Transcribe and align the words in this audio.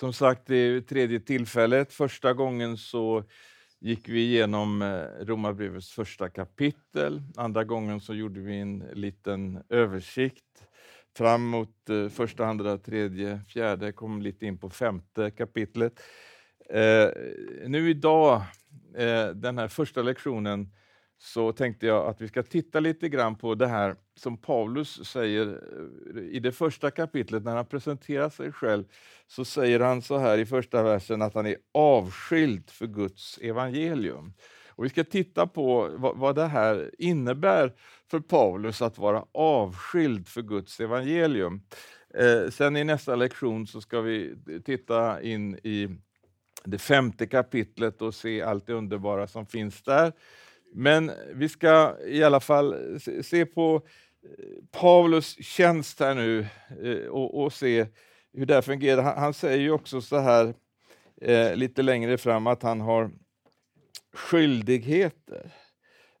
Som 0.00 0.12
sagt, 0.12 0.46
det 0.46 0.56
är 0.56 0.80
tredje 0.80 1.20
tillfället. 1.20 1.92
Första 1.92 2.32
gången 2.32 2.76
så 2.76 3.24
gick 3.80 4.08
vi 4.08 4.20
igenom 4.20 4.82
eh, 4.82 5.24
Romarbrevets 5.24 5.90
första 5.90 6.28
kapitel. 6.28 7.22
Andra 7.36 7.64
gången 7.64 8.00
så 8.00 8.14
gjorde 8.14 8.40
vi 8.40 8.60
en 8.60 8.78
liten 8.78 9.62
översikt 9.68 10.44
fram 11.16 11.46
mot 11.46 11.90
eh, 11.90 12.08
första, 12.08 12.46
andra, 12.46 12.78
tredje, 12.78 13.40
fjärde, 13.48 13.92
kom 13.92 14.22
lite 14.22 14.46
in 14.46 14.58
på 14.58 14.70
femte 14.70 15.30
kapitlet. 15.30 16.00
Eh, 16.70 17.08
nu 17.66 17.90
idag, 17.90 18.42
eh, 18.96 19.28
den 19.28 19.58
här 19.58 19.68
första 19.68 20.02
lektionen, 20.02 20.72
så 21.18 21.52
tänkte 21.52 21.86
jag 21.86 22.06
att 22.06 22.20
vi 22.20 22.28
ska 22.28 22.42
titta 22.42 22.80
lite 22.80 23.08
grann 23.08 23.34
på 23.34 23.54
det 23.54 23.66
här 23.66 23.96
som 24.16 24.36
Paulus 24.36 25.04
säger 25.04 25.46
eh, 26.16 26.22
i 26.22 26.40
det 26.40 26.52
första 26.52 26.90
kapitlet 26.90 27.44
när 27.44 27.56
han 27.56 27.66
presenterar 27.66 28.30
sig 28.30 28.52
själv. 28.52 28.84
Så 29.26 29.44
säger 29.44 29.80
han 29.80 30.02
så 30.02 30.18
här 30.18 30.38
i 30.38 30.46
första 30.46 30.82
versen 30.82 31.22
att 31.22 31.34
han 31.34 31.46
är 31.46 31.56
avskild 31.72 32.70
för 32.70 32.86
Guds 32.86 33.38
evangelium. 33.38 34.32
Och 34.68 34.84
vi 34.84 34.88
ska 34.88 35.04
titta 35.04 35.46
på 35.46 35.90
vad, 35.96 36.16
vad 36.16 36.34
det 36.34 36.46
här 36.46 36.90
innebär 36.98 37.72
för 38.10 38.20
Paulus 38.20 38.82
att 38.82 38.98
vara 38.98 39.24
avskild 39.32 40.28
för 40.28 40.42
Guds 40.42 40.80
evangelium. 40.80 41.62
Eh, 42.14 42.50
sen 42.50 42.76
i 42.76 42.84
nästa 42.84 43.16
lektion 43.16 43.66
så 43.66 43.80
ska 43.80 44.00
vi 44.00 44.36
titta 44.64 45.22
in 45.22 45.54
i 45.54 45.88
det 46.64 46.78
femte 46.78 47.26
kapitlet 47.26 48.02
och 48.02 48.14
se 48.14 48.42
allt 48.42 48.66
det 48.66 48.72
underbara 48.72 49.26
som 49.26 49.46
finns 49.46 49.82
där. 49.82 50.12
Men 50.72 51.10
vi 51.34 51.48
ska 51.48 51.96
i 52.06 52.22
alla 52.22 52.40
fall 52.40 52.98
se 53.22 53.46
på 53.46 53.74
eh, 53.76 54.80
Paulus 54.80 55.36
tjänst 55.44 56.00
här 56.00 56.14
nu 56.14 56.46
eh, 56.82 57.08
och, 57.08 57.42
och 57.42 57.52
se 57.52 57.86
hur 58.32 58.46
det 58.46 58.62
fungerar. 58.62 59.02
Han, 59.02 59.18
han 59.18 59.34
säger 59.34 59.58
ju 59.58 59.70
också 59.70 60.00
så 60.00 60.18
här 60.18 60.54
eh, 61.20 61.56
lite 61.56 61.82
längre 61.82 62.18
fram 62.18 62.46
att 62.46 62.62
han 62.62 62.80
har 62.80 63.10
skyldigheter. 64.12 65.50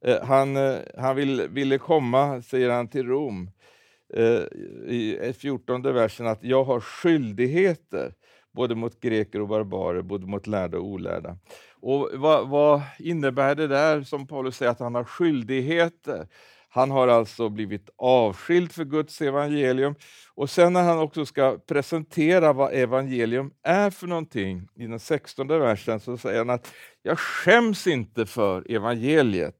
Eh, 0.04 0.24
han, 0.24 0.56
eh, 0.56 0.78
han 0.96 1.16
vill, 1.16 1.48
ville 1.48 1.78
komma, 1.78 2.42
säger 2.42 2.70
han, 2.70 2.88
till 2.88 3.06
Rom 3.06 3.50
eh, 4.14 4.42
i 4.86 5.32
14 5.38 5.82
versen 5.82 6.26
att 6.26 6.44
jag 6.44 6.64
har 6.64 6.80
skyldigheter 6.80 8.12
både 8.52 8.74
mot 8.74 9.00
greker 9.00 9.40
och 9.40 9.48
barbarer, 9.48 10.02
både 10.02 10.26
mot 10.26 10.46
lärda 10.46 10.78
och 10.78 10.84
olärda. 10.84 11.38
Och 11.80 12.10
vad, 12.12 12.48
vad, 12.48 12.82
innebär 12.98 13.54
det 13.54 13.66
där 13.66 14.02
som 14.02 14.26
Paulus 14.26 14.56
säger 14.56 14.72
att 14.72 14.80
han 14.80 14.94
har 14.94 15.04
skyldigheter? 15.04 16.26
Han 16.68 16.90
har 16.90 17.08
alltså 17.08 17.48
blivit 17.48 17.90
avskild 17.96 18.72
för 18.72 18.84
Guds 18.84 19.20
evangelium. 19.20 19.94
Och 20.34 20.50
sen 20.50 20.72
när 20.72 20.82
han 20.82 20.98
också 20.98 21.26
ska 21.26 21.58
presentera 21.58 22.52
vad 22.52 22.72
evangelium 22.72 23.50
är 23.62 23.90
för 23.90 24.06
någonting, 24.06 24.68
i 24.76 24.86
den 24.86 25.00
16 25.00 25.48
versen, 25.48 26.00
så 26.00 26.16
säger 26.16 26.38
han 26.38 26.50
att 26.50 26.74
jag 27.02 27.18
skäms 27.18 27.86
inte 27.86 28.26
för 28.26 28.72
evangeliet. 28.72 29.56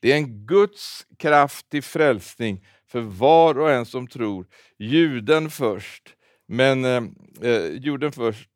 Det 0.00 0.12
är 0.12 0.16
en 0.16 0.46
Guds 0.46 1.06
kraft 1.18 1.70
till 1.70 1.82
frälsning 1.82 2.66
för 2.86 3.00
var 3.00 3.58
och 3.58 3.70
en 3.70 3.86
som 3.86 4.06
tror. 4.06 4.46
Juden 4.78 5.50
först, 5.50 6.14
men 6.46 6.84
eh, 6.84 7.02
eh 7.42 7.72
juden 7.72 8.12
först, 8.12 8.50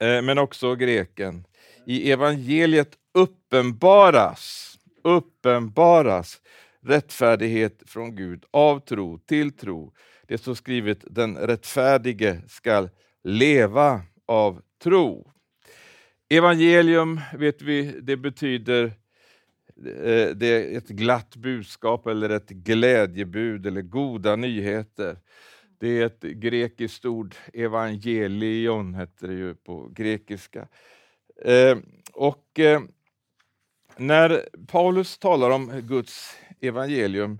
eh, 0.00 0.22
men 0.22 0.38
också 0.38 0.74
greken. 0.74 1.44
I 1.88 2.10
evangeliet 2.12 2.98
uppenbaras, 3.14 4.74
uppenbaras 5.02 6.40
rättfärdighet 6.82 7.82
från 7.86 8.16
Gud 8.16 8.44
av 8.50 8.80
tro 8.80 9.18
till 9.18 9.52
tro. 9.52 9.92
Det 10.26 10.38
står 10.38 10.54
skrivet, 10.54 10.98
den 11.10 11.36
rättfärdige 11.36 12.42
skall 12.48 12.90
leva 13.24 14.02
av 14.26 14.62
tro. 14.82 15.32
Evangelium 16.28 17.20
vet 17.34 17.62
vi, 17.62 18.00
det 18.02 18.16
betyder 18.16 18.84
eh, 18.84 20.28
det 20.34 20.46
är 20.46 20.78
ett 20.78 20.88
glatt 20.88 21.36
budskap 21.36 22.06
eller 22.06 22.30
ett 22.30 22.48
glädjebud 22.48 23.66
eller 23.66 23.82
goda 23.82 24.36
nyheter. 24.36 25.16
Det 25.80 25.88
är 25.88 26.06
ett 26.06 26.22
grekiskt 26.22 27.04
ord, 27.04 27.34
evangelion 27.54 28.94
heter 28.94 29.28
det 29.28 29.34
ju 29.34 29.54
på 29.54 29.88
grekiska. 29.88 30.68
Eh, 31.44 31.78
och 32.12 32.58
eh, 32.58 32.80
när 33.96 34.48
Paulus 34.66 35.18
talar 35.18 35.50
om 35.50 35.80
Guds 35.80 36.36
evangelium 36.60 37.38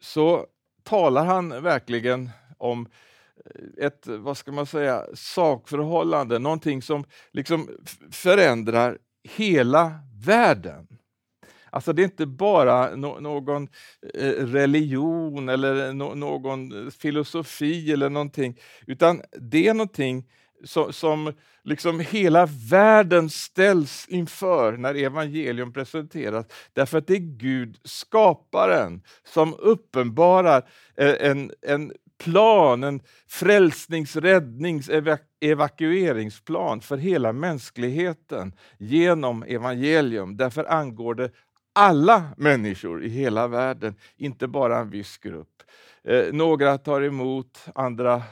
så 0.00 0.46
talar 0.82 1.24
han 1.24 1.62
verkligen 1.62 2.30
om 2.58 2.88
eh, 3.54 3.86
ett, 3.86 4.06
vad 4.06 4.36
ska 4.36 4.52
man 4.52 4.66
säga, 4.66 5.06
sakförhållande, 5.14 6.38
någonting 6.38 6.82
som 6.82 7.04
liksom 7.32 7.70
förändrar 8.10 8.98
hela 9.22 9.92
världen. 10.26 10.86
Alltså 11.70 11.92
det 11.92 12.02
är 12.02 12.04
inte 12.04 12.26
bara 12.26 12.96
no 12.96 13.20
någon 13.20 13.68
eh, 14.14 14.30
religion 14.30 15.48
eller 15.48 15.92
no 15.92 16.14
någon 16.14 16.90
filosofi 16.90 17.92
eller 17.92 18.10
någonting, 18.10 18.58
utan 18.86 19.22
det 19.40 19.68
är 19.68 19.74
någonting 19.74 20.24
som, 20.64 20.92
som 20.92 21.32
liksom 21.64 22.00
hela 22.00 22.48
världen 22.70 23.30
ställs 23.30 24.06
inför 24.08 24.76
när 24.76 24.94
evangelium 24.94 25.72
presenteras. 25.72 26.46
Därför 26.72 26.98
att 26.98 27.06
det 27.06 27.14
är 27.14 27.38
Gud, 27.38 27.78
skaparen, 27.84 29.02
som 29.24 29.54
uppenbarar 29.58 30.68
eh, 30.96 31.30
en, 31.30 31.50
en 31.62 31.92
plan, 32.18 32.84
en 32.84 33.00
frälsnings-, 33.30 34.20
räddnings-, 34.20 35.18
evakueringsplan 35.40 36.80
för 36.80 36.96
hela 36.96 37.32
mänskligheten 37.32 38.52
genom 38.78 39.42
evangelium. 39.42 40.36
Därför 40.36 40.64
angår 40.64 41.14
det 41.14 41.30
alla 41.72 42.24
människor 42.36 43.04
i 43.04 43.08
hela 43.08 43.48
världen, 43.48 43.94
inte 44.16 44.48
bara 44.48 44.78
en 44.78 44.90
viss 44.90 45.18
grupp. 45.18 45.62
Eh, 46.04 46.32
några 46.32 46.78
tar 46.78 47.02
emot, 47.02 47.64
andra 47.74 48.22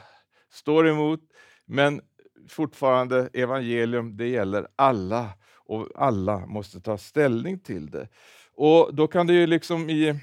står 0.51 0.87
emot, 0.87 1.19
men 1.65 2.01
fortfarande 2.49 3.29
evangelium, 3.33 4.17
det 4.17 4.27
gäller 4.27 4.67
alla 4.75 5.29
och 5.65 5.87
alla 5.95 6.45
måste 6.45 6.81
ta 6.81 6.97
ställning 6.97 7.59
till 7.59 7.91
det. 7.91 8.07
Och 8.55 8.95
då 8.95 9.07
kan 9.07 9.27
det 9.27 9.33
ju 9.33 9.47
liksom 9.47 9.89
i, 9.89 10.19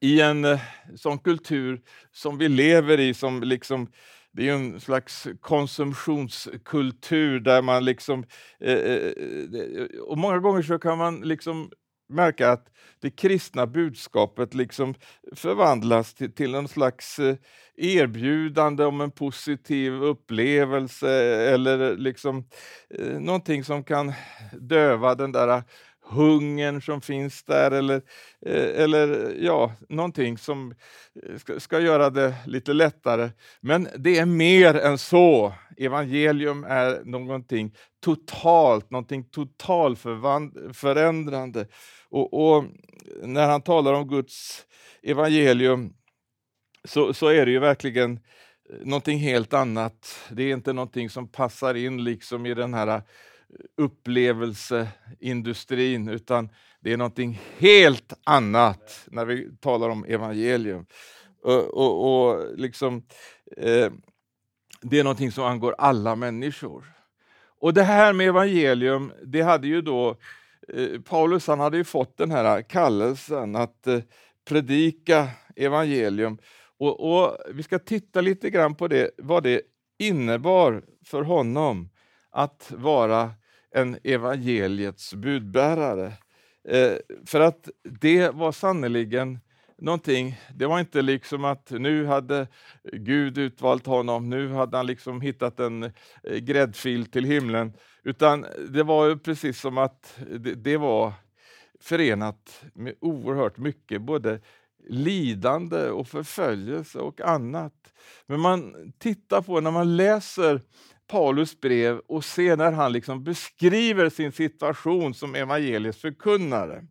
i 0.00 0.20
en 0.20 0.44
eh, 0.44 0.60
sån 0.96 1.18
kultur 1.18 1.80
som 2.12 2.38
vi 2.38 2.48
lever 2.48 3.00
i, 3.00 3.14
som 3.14 3.42
liksom 3.42 3.88
det 4.32 4.48
är 4.48 4.52
en 4.52 4.80
slags 4.80 5.28
konsumtionskultur 5.40 7.40
där 7.40 7.62
man 7.62 7.84
liksom... 7.84 8.24
Eh, 8.60 8.72
eh, 8.72 8.96
eh 8.96 9.86
och 10.06 10.18
många 10.18 10.38
gånger 10.38 10.62
så 10.62 10.78
kan 10.78 10.98
man 10.98 11.20
liksom 11.20 11.70
märka 12.08 12.50
att 12.50 12.66
det 13.00 13.10
kristna 13.10 13.66
budskapet 13.66 14.54
liksom 14.54 14.94
förvandlas 15.36 16.14
till, 16.14 16.32
till 16.32 16.50
någon 16.50 16.68
slags 16.68 17.18
eh, 17.18 17.36
erbjudande 17.76 18.84
om 18.84 19.00
en 19.00 19.10
positiv 19.10 19.92
upplevelse 19.92 21.10
eller 21.54 21.96
liksom 21.96 22.44
eh, 22.90 23.20
någonting 23.20 23.64
som 23.64 23.84
kan 23.84 24.12
döva 24.52 25.14
den 25.14 25.32
där 25.32 25.62
hungern 26.10 26.82
som 26.82 27.00
finns 27.00 27.44
där 27.44 27.70
eller, 27.70 28.02
eh, 28.46 28.82
eller 28.82 29.36
ja, 29.40 29.72
någonting 29.88 30.38
som 30.38 30.74
eh, 31.22 31.38
ska, 31.38 31.60
ska, 31.60 31.80
göra 31.80 32.10
det 32.10 32.34
lite 32.46 32.72
lättare. 32.72 33.30
Men 33.60 33.88
det 33.96 34.18
är 34.18 34.26
mer 34.26 34.74
än 34.74 34.98
så. 34.98 35.54
Evangelium 35.76 36.64
är 36.64 37.04
någonting 37.04 37.74
totalt, 38.04 38.90
någonting 38.90 39.24
totalförändrande. 39.24 41.66
Och, 42.08 42.54
och, 42.54 42.64
när 43.22 43.46
han 43.46 43.62
talar 43.62 43.92
om 43.92 44.08
Guds 44.08 44.64
evangelium 45.02 45.94
så, 46.84 47.14
så 47.14 47.26
är 47.26 47.46
det 47.46 47.52
ju 47.52 47.58
verkligen 47.58 48.12
eh, 48.12 48.18
någonting 48.80 49.18
helt 49.18 49.54
annat. 49.54 50.28
Det 50.30 50.42
är 50.42 50.52
inte 50.52 50.72
någonting 50.72 51.10
som 51.10 51.28
passar 51.28 51.74
in 51.74 52.04
liksom 52.04 52.46
i 52.46 52.54
den 52.54 52.74
här 52.74 53.02
upplevelseindustrin, 53.76 56.08
utan 56.08 56.48
det 56.80 56.92
är 56.92 56.96
någonting 56.96 57.40
helt 57.58 58.12
annat 58.24 59.06
när 59.06 59.24
vi 59.24 59.50
talar 59.60 59.88
om 59.88 60.04
evangelium. 60.04 60.86
Och, 61.42 61.64
och, 61.64 62.30
och 62.30 62.58
liksom, 62.58 63.02
eh, 63.56 63.92
det 64.82 64.98
är 64.98 65.04
någonting 65.04 65.32
som 65.32 65.44
angår 65.44 65.74
alla 65.78 66.16
människor. 66.16 66.84
Och 67.60 67.74
det 67.74 67.82
här 67.82 68.12
med 68.12 68.28
evangelium, 68.28 69.12
det 69.26 69.42
hade 69.42 69.68
ju 69.68 69.82
då 69.82 70.16
eh, 70.68 71.00
Paulus 71.00 71.46
han 71.46 71.60
hade 71.60 71.76
ju 71.76 71.84
fått 71.84 72.16
den 72.16 72.30
här 72.30 72.62
kallelsen 72.62 73.56
att 73.56 73.86
eh, 73.86 74.00
predika 74.44 75.28
evangelium. 75.56 76.38
Och, 76.78 77.12
och, 77.12 77.36
Vi 77.54 77.62
ska 77.62 77.78
titta 77.78 78.20
lite 78.20 78.50
grann 78.50 78.74
på 78.74 78.88
det, 78.88 79.10
vad 79.18 79.42
det 79.42 79.62
innebar 79.98 80.82
för 81.04 81.22
honom 81.22 81.88
att 82.30 82.72
vara 82.76 83.30
en 83.74 83.98
evangeliets 84.04 85.14
budbärare. 85.14 86.12
Eh, 86.68 86.92
för 87.26 87.40
att 87.40 87.68
det 87.82 88.30
var 88.30 88.52
sannerligen 88.52 89.38
någonting, 89.78 90.40
det 90.54 90.66
var 90.66 90.80
inte 90.80 91.02
liksom 91.02 91.44
att 91.44 91.70
nu 91.70 92.06
hade 92.06 92.46
Gud 92.92 93.38
utvalt 93.38 93.86
honom, 93.86 94.30
nu 94.30 94.52
hade 94.52 94.76
han 94.76 94.86
liksom 94.86 95.20
hittat 95.20 95.60
en 95.60 95.82
eh, 95.82 95.90
gräddfil 96.38 97.06
till 97.06 97.24
himlen, 97.24 97.72
utan 98.02 98.46
det 98.68 98.82
var 98.82 99.06
ju 99.06 99.18
precis 99.18 99.60
som 99.60 99.78
att 99.78 100.18
det, 100.30 100.54
det 100.54 100.76
var 100.76 101.12
förenat 101.80 102.64
med 102.74 102.94
oerhört 103.00 103.58
mycket, 103.58 104.02
både 104.02 104.40
lidande 104.88 105.90
och 105.90 106.08
förföljelse 106.08 106.98
och 106.98 107.20
annat. 107.20 107.74
Men 108.26 108.40
man 108.40 108.92
tittar 108.98 109.42
på, 109.42 109.60
när 109.60 109.70
man 109.70 109.96
läser 109.96 110.62
Paulus 111.08 111.60
brev 111.60 111.98
och 111.98 112.24
se 112.24 112.56
när 112.56 112.72
han 112.72 112.92
liksom 112.92 113.24
beskriver 113.24 114.10
sin 114.10 114.32
situation 114.32 115.14
som 115.14 115.34
evangeliets 115.34 116.00
förkunnare. 116.00 116.84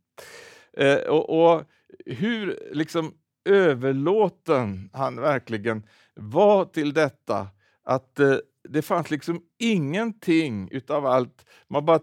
Eh, 0.78 0.98
och, 0.98 1.30
och, 1.30 1.64
hur 2.06 2.70
liksom 2.72 3.14
överlåten 3.50 4.90
han 4.94 5.22
verkligen 5.22 5.84
var 6.16 6.66
till 6.66 6.94
detta. 6.94 7.48
Att 7.84 8.20
eh, 8.20 8.38
det 8.70 8.82
fanns 8.82 9.12
liksom 9.12 9.42
ingenting 9.60 10.70
utav 10.72 11.06
allt. 11.06 11.46
Man, 11.70 11.86
bara 11.86 12.00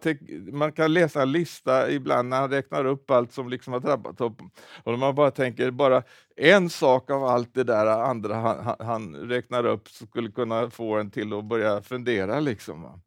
man 0.53 0.73
kan 0.73 0.93
läsa 0.93 1.23
en 1.23 1.33
lista 1.33 1.91
ibland 1.91 2.29
när 2.29 2.41
han 2.41 2.51
räknar 2.51 2.85
upp 2.85 3.11
allt 3.11 3.33
som 3.33 3.49
liksom 3.49 3.73
har 3.73 3.81
drabbat 3.81 4.19
honom. 4.19 4.51
Och 4.85 4.99
man 4.99 5.15
bara 5.15 5.31
tänker, 5.31 5.71
bara 5.71 6.03
en 6.37 6.71
sak 6.71 7.11
av 7.11 7.25
allt 7.25 7.55
det 7.55 7.65
där 7.65 7.87
andra 7.87 8.35
han, 8.35 8.77
han 8.79 9.17
räknar 9.17 9.67
upp 9.67 9.89
skulle 9.89 10.31
kunna 10.31 10.71
få 10.71 10.97
en 10.97 11.11
till 11.11 11.33
att 11.33 11.45
börja 11.45 11.83
fundera. 11.83 12.41
Liksom. 12.41 13.01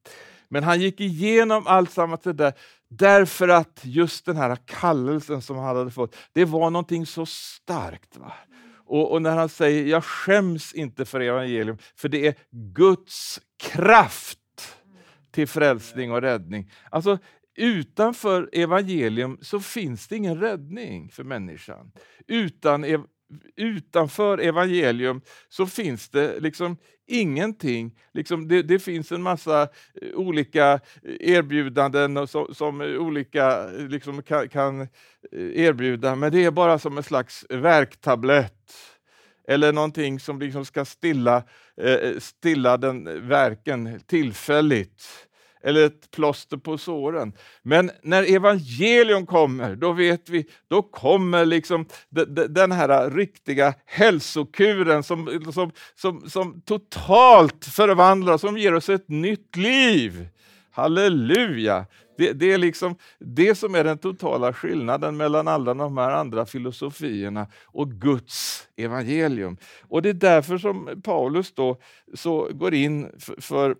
Men 0.49 0.63
han 0.63 0.81
gick 0.81 0.99
igenom 0.99 1.63
allt 1.67 1.91
samma 1.91 2.17
det 2.23 2.33
där 2.33 2.53
därför 2.89 3.47
att 3.47 3.79
just 3.83 4.25
den 4.25 4.37
här 4.37 4.57
kallelsen 4.65 5.41
som 5.41 5.57
han 5.57 5.77
hade 5.77 5.91
fått, 5.91 6.15
det 6.33 6.45
var 6.45 6.69
någonting 6.69 7.05
så 7.05 7.25
starkt. 7.25 8.17
Va? 8.17 8.33
Och, 8.87 9.11
och, 9.11 9.21
när 9.21 9.35
han 9.35 9.49
säger 9.49 9.85
jag 9.85 10.03
skäms 10.03 10.73
inte 10.73 11.05
för 11.05 11.19
evangelium, 11.19 11.77
för 11.95 12.09
det 12.09 12.27
är 12.27 12.35
Guds 12.51 13.41
kraft 13.63 14.39
till 15.31 15.47
frälsning 15.47 16.11
och 16.11 16.21
räddning. 16.21 16.71
Alltså 16.91 17.17
utanför 17.57 18.49
evangelium 18.53 19.37
så 19.41 19.59
finns 19.59 20.07
det 20.07 20.15
ingen 20.15 20.39
räddning 20.39 21.09
för 21.09 21.23
människan. 21.23 21.91
Utan 22.27 22.83
utanför 23.55 24.37
evangelium 24.37 25.21
så 25.49 25.65
finns 25.65 26.09
det 26.09 26.39
liksom 26.39 26.77
ingenting. 27.07 27.95
Liksom 28.13 28.47
det, 28.47 28.61
det 28.61 28.79
finns 28.79 29.11
en 29.11 29.21
massa 29.21 29.61
eh, 30.01 30.13
olika 30.13 30.73
eh, 31.03 31.31
erbjudanden 31.33 32.27
som, 32.27 32.53
som 32.53 32.81
olika 32.81 33.69
eh, 33.69 33.87
liksom 33.87 34.21
kan, 34.21 34.49
kan, 34.49 34.87
erbjuda, 35.31 36.15
men 36.15 36.31
det 36.31 36.45
är 36.45 36.51
bara 36.51 36.79
som 36.79 36.97
en 36.97 37.03
slags 37.03 37.45
verktablett 37.49 38.73
eller 39.47 39.73
någonting 39.73 40.19
som 40.19 40.39
liksom 40.39 40.65
ska 40.65 40.85
stilla, 40.85 41.43
stilla 42.19 42.77
den 42.77 43.27
verken 43.27 43.99
tillfälligt 43.99 45.27
eller 45.61 45.85
ett 45.85 46.11
plåster 46.11 46.57
på 46.57 46.77
såren. 46.77 47.33
Men 47.63 47.91
när 48.01 48.35
evangelium 48.35 49.25
kommer, 49.25 49.75
då 49.75 49.91
vet 49.91 50.29
vi, 50.29 50.45
då 50.67 50.81
kommer 50.81 51.45
liksom 51.45 51.85
den 52.49 52.71
här 52.71 53.09
riktiga 53.09 53.73
hälsokuren 53.85 55.03
som, 55.03 55.41
som, 55.53 55.71
som, 55.95 56.29
som 56.29 56.61
totalt 56.61 57.65
förvandlar, 57.65 58.37
som 58.37 58.57
ger 58.57 58.73
oss 58.73 58.89
ett 58.89 59.09
nytt 59.09 59.55
liv. 59.55 60.27
Halleluja! 60.71 61.85
Det, 62.17 62.33
det, 62.33 62.53
är 62.53 62.57
liksom 62.57 62.95
det 63.19 63.55
som 63.55 63.75
är 63.75 63.83
den 63.83 63.97
totala 63.97 64.53
skillnaden 64.53 65.17
mellan 65.17 65.47
alla 65.47 65.73
de 65.73 65.97
här 65.97 66.11
andra 66.11 66.45
filosofierna 66.45 67.47
och 67.65 67.91
Guds 67.91 68.67
evangelium. 68.75 69.57
Och 69.81 70.01
Det 70.01 70.09
är 70.09 70.13
därför 70.13 70.57
som 70.57 71.01
Paulus 71.03 71.53
då 71.53 71.77
så 72.13 72.49
går 72.51 72.73
in 72.73 73.11
för, 73.19 73.41
för 73.41 73.75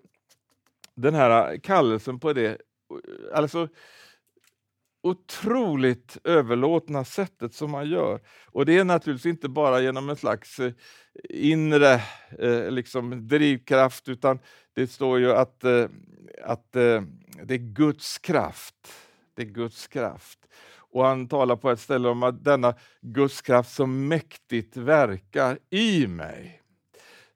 den 0.98 1.16
här 1.16 1.58
kallelsen 1.58 2.20
på 2.20 2.34
det 2.34 2.58
alltså, 3.34 3.68
otroligt 5.04 6.18
överlåtna 6.24 7.06
sättet 7.06 7.54
som 7.54 7.72
man 7.72 7.90
gör. 7.90 8.20
Och 8.46 8.66
det 8.66 8.78
är 8.78 8.84
naturligtvis 8.84 9.30
inte 9.30 9.50
bara 9.50 9.82
genom 9.82 10.10
en 10.10 10.16
slags 10.16 10.60
eh, 10.60 10.74
inre 11.30 12.02
eh, 12.40 12.72
liksom 12.72 13.28
drivkraft, 13.28 14.10
utan 14.10 14.40
det 14.74 14.88
står 14.88 15.20
ju 15.20 15.32
att, 15.32 15.64
eh, 15.64 15.86
att 16.44 16.76
eh, 16.76 17.02
det 17.44 17.54
är 17.54 17.74
Guds 17.74 18.18
kraft. 18.18 18.94
Det 19.36 19.42
är 19.42 19.46
Guds 19.46 19.88
kraft. 19.88 20.40
Och 20.78 21.06
han 21.06 21.28
talar 21.28 21.56
på 21.56 21.72
ett 21.72 21.80
ställe 21.80 22.10
om 22.10 22.24
att 22.24 22.44
denna 22.44 22.74
Guds 23.02 23.42
kraft 23.42 23.76
som 23.76 24.08
mäktigt 24.08 24.78
verkar 24.78 25.60
i 25.70 26.08
mig. 26.08 26.62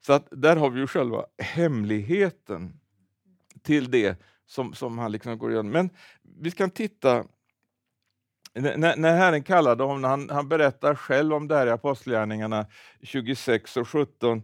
Så 0.06 0.12
att 0.12 0.28
där 0.30 0.56
har 0.56 0.70
vi 0.70 0.80
ju 0.80 0.86
själva 0.86 1.24
hemligheten 1.38 2.81
till 3.62 3.90
det 3.90 4.16
som, 4.46 4.74
som 4.74 4.98
han 4.98 5.12
liksom 5.12 5.38
går 5.38 5.52
igenom. 5.52 5.72
Men 5.72 5.90
vi 6.22 6.50
kan 6.50 6.70
titta 6.70 7.24
när, 8.54 8.96
när 8.96 9.16
Herren 9.16 9.42
kallade 9.42 9.84
honom, 9.84 10.04
han, 10.04 10.30
han 10.30 10.48
berättar 10.48 10.94
själv 10.94 11.34
om 11.34 11.48
det 11.48 11.56
här 11.56 11.66
i 11.66 11.70
Apostlagärningarna 11.70 12.66
26 13.02 13.76
och 13.76 13.88
17, 13.88 14.42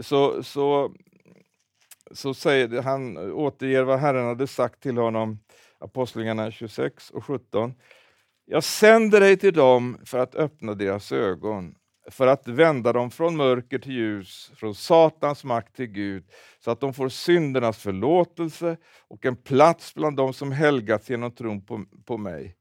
så, 0.00 0.42
så, 0.42 0.94
så 2.10 2.34
säger 2.34 2.82
han, 2.82 3.16
återger 3.32 3.82
vad 3.82 3.98
Herren 3.98 4.26
hade 4.26 4.46
sagt 4.46 4.82
till 4.82 4.96
honom, 4.96 5.38
Apostlagärningarna 5.78 6.50
26 6.50 7.10
och 7.10 7.24
17. 7.24 7.74
Jag 8.44 8.64
sänder 8.64 9.20
dig 9.20 9.36
till 9.36 9.54
dem 9.54 9.98
för 10.04 10.18
att 10.18 10.34
öppna 10.34 10.74
deras 10.74 11.12
ögon 11.12 11.74
för 12.10 12.26
att 12.26 12.48
vända 12.48 12.92
dem 12.92 13.10
från 13.10 13.36
mörker 13.36 13.78
till 13.78 13.92
ljus, 13.92 14.50
från 14.56 14.74
Satans 14.74 15.44
makt 15.44 15.76
till 15.76 15.86
Gud, 15.86 16.24
så 16.64 16.70
att 16.70 16.80
de 16.80 16.94
får 16.94 17.08
syndernas 17.08 17.78
förlåtelse 17.78 18.76
och 19.08 19.24
en 19.24 19.36
plats 19.36 19.94
bland 19.94 20.16
dem 20.16 20.32
som 20.32 20.52
helgats 20.52 21.10
genom 21.10 21.30
tron 21.30 21.60
på, 21.60 21.84
på 22.04 22.18
mig. 22.18 22.56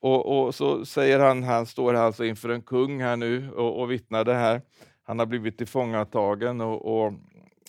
Och, 0.00 0.46
och, 0.46 0.54
så 0.54 0.84
säger 0.84 1.18
han, 1.18 1.42
han 1.42 1.66
står 1.66 1.94
alltså 1.94 2.24
inför 2.24 2.48
en 2.48 2.62
kung 2.62 3.02
här 3.02 3.16
nu 3.16 3.50
och, 3.50 3.80
och 3.80 3.90
vittnar 3.90 4.24
det 4.24 4.34
här. 4.34 4.62
Han 5.02 5.18
har 5.18 5.26
blivit 5.26 5.58
tillfångatagen 5.58 6.60
och, 6.60 7.04
och 7.04 7.12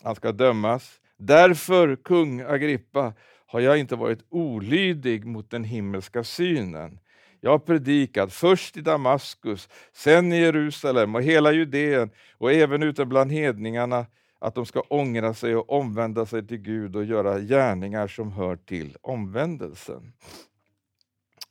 han 0.03 0.15
ska 0.15 0.31
dömas. 0.31 0.99
Därför, 1.17 1.95
kung 1.95 2.41
Agrippa, 2.41 3.13
har 3.45 3.59
jag 3.59 3.77
inte 3.77 3.95
varit 3.95 4.25
olydig 4.29 5.25
mot 5.25 5.51
den 5.51 5.63
himmelska 5.63 6.23
synen. 6.23 6.99
Jag 7.41 7.51
har 7.51 7.59
predikat 7.59 8.33
först 8.33 8.77
i 8.77 8.81
Damaskus, 8.81 9.69
sen 9.91 10.33
i 10.33 10.39
Jerusalem 10.39 11.15
och 11.15 11.21
hela 11.21 11.51
Judeen 11.51 12.09
och 12.37 12.51
även 12.51 12.83
ute 12.83 13.05
bland 13.05 13.31
hedningarna 13.31 14.05
att 14.39 14.55
de 14.55 14.65
ska 14.65 14.79
ångra 14.81 15.33
sig 15.33 15.55
och 15.55 15.69
omvända 15.69 16.25
sig 16.25 16.47
till 16.47 16.57
Gud 16.57 16.95
och 16.95 17.05
göra 17.05 17.39
gärningar 17.39 18.07
som 18.07 18.31
hör 18.31 18.55
till 18.55 18.97
omvändelsen. 19.01 20.13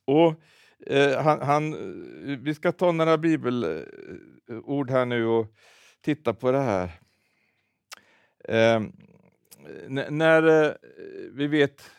Och 0.05 0.35
eh, 0.87 1.23
han, 1.23 1.41
han, 1.43 1.73
eh, 2.31 2.39
vi 2.39 2.55
ska 2.55 2.73
ta 2.73 2.93
några 2.93 3.19
bibelord 3.19 4.91
här 4.91 5.07
nu 5.07 5.27
och 5.27 5.47
titta 6.01 6.35
på 6.35 6.53
det 6.53 6.61
här. 6.61 6.91
Eh, 8.45 8.83
när 9.89 10.67
eh, 10.67 10.73
vi 11.33 11.47
vet, 11.47 11.91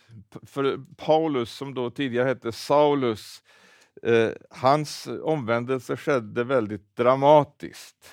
för 0.43 0.85
Paulus 0.97 1.51
som 1.51 1.73
då 1.73 1.89
tidigare 1.89 2.27
hette 2.27 2.51
Saulus, 2.51 3.43
Eh, 4.03 4.31
hans 4.49 5.07
omvändelse 5.23 5.97
skedde 5.97 6.43
väldigt 6.43 6.95
dramatiskt. 6.95 8.09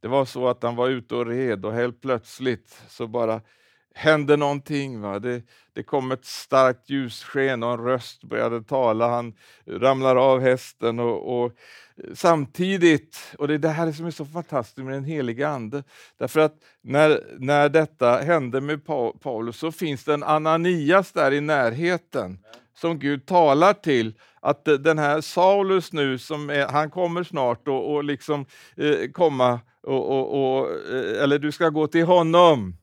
Det 0.00 0.08
var 0.08 0.24
så 0.24 0.48
att 0.48 0.62
han 0.62 0.76
var 0.76 0.88
ute 0.88 1.14
och 1.14 1.26
red 1.26 1.64
och 1.64 1.72
helt 1.72 2.00
plötsligt 2.00 2.82
så 2.88 3.06
bara 3.06 3.40
hände 3.94 4.36
någonting. 4.36 5.00
Va? 5.00 5.18
Det, 5.18 5.42
det 5.72 5.82
kom 5.82 6.12
ett 6.12 6.24
starkt 6.24 6.90
ljussken 6.90 7.62
och 7.62 7.72
en 7.72 7.84
röst 7.84 8.24
började 8.24 8.62
tala. 8.62 9.08
Han 9.08 9.34
ramlar 9.66 10.16
av 10.16 10.40
hästen 10.40 10.98
och, 10.98 11.42
och 11.42 11.52
samtidigt, 12.14 13.34
och 13.38 13.48
det 13.48 13.54
är 13.54 13.58
det 13.58 13.68
här 13.68 13.92
som 13.92 14.06
är 14.06 14.10
så 14.10 14.24
fantastiskt 14.24 14.84
med 14.84 14.94
den 14.94 15.04
heliga 15.04 15.48
Ande, 15.48 15.84
därför 16.18 16.40
att 16.40 16.54
när, 16.80 17.24
när 17.38 17.68
detta 17.68 18.16
hände 18.16 18.60
med 18.60 18.84
Paulus 19.20 19.56
så 19.56 19.72
finns 19.72 20.04
det 20.04 20.14
en 20.14 20.22
Ananias 20.22 21.12
där 21.12 21.32
i 21.32 21.40
närheten 21.40 22.38
som 22.82 22.98
Gud 22.98 23.26
talar 23.26 23.72
till 23.72 24.14
att 24.40 24.64
den 24.64 24.98
här 24.98 25.20
Saulus 25.20 25.92
nu, 25.92 26.18
som 26.18 26.50
är, 26.50 26.68
han 26.68 26.90
kommer 26.90 27.22
snart 27.22 27.68
och, 27.68 27.94
och 27.94 28.04
liksom 28.04 28.46
eh, 28.76 29.10
komma, 29.12 29.60
och, 29.82 30.10
och, 30.10 30.58
och, 30.58 30.70
eh, 30.70 31.22
eller 31.22 31.38
du 31.38 31.52
ska 31.52 31.68
gå 31.68 31.86
till 31.86 32.04
honom 32.04 32.76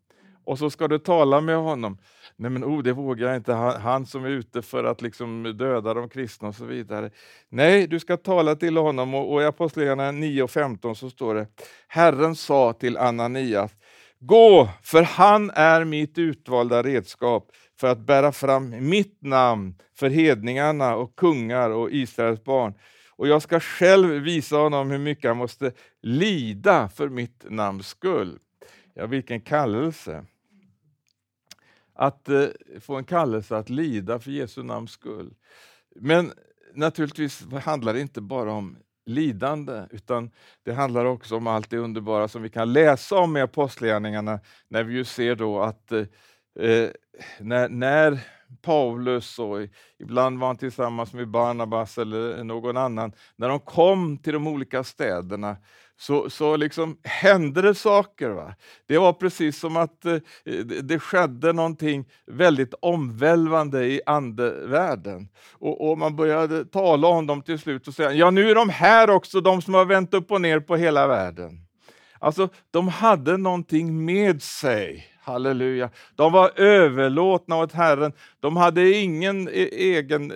och 0.45 0.59
så 0.59 0.69
ska 0.69 0.87
du 0.87 0.99
tala 0.99 1.41
med 1.41 1.57
honom. 1.57 1.97
Nej 2.35 2.51
men 2.51 2.63
oh, 2.63 2.83
det 2.83 2.93
vågar 2.93 3.27
jag 3.27 3.35
inte, 3.35 3.53
han, 3.53 3.81
han, 3.81 4.05
som 4.05 4.25
är 4.25 4.29
ute 4.29 4.61
för 4.61 4.83
att 4.83 5.01
liksom 5.01 5.57
döda 5.57 5.93
de 5.93 6.09
kristna 6.09 6.47
och 6.47 6.55
så 6.55 6.65
vidare. 6.65 7.11
Nej, 7.49 7.87
du 7.87 7.99
ska 7.99 8.17
tala 8.17 8.55
till 8.55 8.77
honom 8.77 9.13
och, 9.13 9.33
och 9.33 9.41
i 9.41 9.45
Apostlagärningarna 9.45 10.11
9 10.11 10.43
och 10.43 10.51
15 10.51 10.95
så 10.95 11.09
står 11.09 11.35
det 11.35 11.47
Herren 11.87 12.35
sa 12.35 12.73
till 12.73 12.97
Ananias, 12.97 13.71
gå, 14.19 14.69
för 14.83 15.03
han 15.03 15.51
är 15.55 15.83
mitt 15.83 16.17
utvalda 16.17 16.83
redskap 16.83 17.51
för 17.79 17.87
att 17.87 17.99
bära 17.99 18.31
fram 18.31 18.89
mitt 18.89 19.21
namn 19.21 19.75
för 19.95 20.09
hedningarna 20.09 20.95
och 20.95 21.15
kungar 21.15 21.69
och 21.69 21.91
Israels 21.91 22.43
barn 22.43 22.73
och 23.19 23.27
jag 23.27 23.41
ska 23.41 23.59
själv 23.59 24.09
visa 24.09 24.57
honom 24.57 24.91
hur 24.91 24.97
mycket 24.97 25.29
han 25.29 25.37
måste 25.37 25.71
lida 26.01 26.89
för 26.89 27.09
mitt 27.09 27.45
namns 27.49 27.87
skull. 27.87 28.39
Ja, 28.93 29.05
vilken 29.05 29.41
kallelse! 29.41 30.25
Att 31.93 32.29
eh, 32.29 32.45
få 32.79 32.95
en 32.95 33.03
kallelse 33.03 33.57
att 33.57 33.69
lida 33.69 34.19
för 34.19 34.31
Jesu 34.31 34.63
namns 34.63 34.91
skull. 34.91 35.33
Men 35.95 36.31
naturligtvis 36.73 37.45
handlar 37.63 37.93
det 37.93 38.01
inte 38.01 38.21
bara 38.21 38.51
om 38.51 38.77
lidande, 39.05 39.83
utan 39.91 40.31
det 40.63 40.73
handlar 40.73 41.05
också 41.05 41.37
om 41.37 41.47
allt 41.47 41.69
det 41.69 41.77
underbara 41.77 42.27
som 42.27 42.41
vi 42.41 42.49
kan 42.49 42.73
läsa 42.73 43.15
om 43.15 43.37
i 43.37 43.41
Apostlagärningarna, 43.41 44.39
när 44.67 44.83
vi 44.83 44.93
ju 44.93 45.05
ser 45.05 45.35
då 45.35 45.61
att 45.61 45.91
eh, 45.91 46.03
eh, 46.59 46.89
när, 47.39 47.69
när 47.69 48.19
Paulus 48.61 49.39
och 49.39 49.57
ibland 49.99 50.39
var 50.39 50.47
han 50.47 50.57
tillsammans 50.57 51.13
med 51.13 51.27
Barnabas 51.27 51.97
eller 51.97 52.43
någon 52.43 52.77
annan. 52.77 53.11
När 53.35 53.49
de 53.49 53.59
kom 53.59 54.17
till 54.17 54.33
de 54.33 54.47
olika 54.47 54.83
städerna 54.83 55.57
så, 55.97 56.29
så 56.29 56.55
liksom 56.55 56.97
hände 57.03 57.61
det 57.61 57.75
saker. 57.75 58.29
Va? 58.29 58.55
Det 58.87 58.97
var 58.97 59.13
precis 59.13 59.59
som 59.59 59.77
att 59.77 60.05
eh, 60.05 60.17
det 60.83 60.99
skedde 60.99 61.53
någonting 61.53 62.05
väldigt 62.27 62.73
omvälvande 62.81 63.85
i 63.85 64.01
andevärlden. 64.05 65.29
Och, 65.53 65.89
och 65.89 65.97
man 65.97 66.15
började 66.15 66.65
tala 66.65 67.07
om 67.07 67.27
dem 67.27 67.41
till 67.41 67.59
slut 67.59 67.87
och 67.87 67.93
säga, 67.93 68.13
ja 68.13 68.31
nu 68.31 68.49
är 68.49 68.55
de 68.55 68.69
här 68.69 69.09
också, 69.09 69.41
de 69.41 69.61
som 69.61 69.73
har 69.73 69.85
vänt 69.85 70.13
upp 70.13 70.31
och 70.31 70.41
ner 70.41 70.59
på 70.59 70.75
hela 70.75 71.07
världen. 71.07 71.65
Alltså, 72.19 72.49
de 72.71 72.87
hade 72.87 73.37
någonting 73.37 74.05
med 74.05 74.41
sig 74.41 75.07
Halleluja. 75.29 75.89
De 76.15 76.31
var 76.31 76.59
överlåtna 76.59 77.57
åt 77.57 77.71
Herren. 77.71 78.13
De 78.39 78.57
hade 78.57 78.91
ingen 78.91 79.47
e-, 79.47 79.69
egen, 79.71 80.33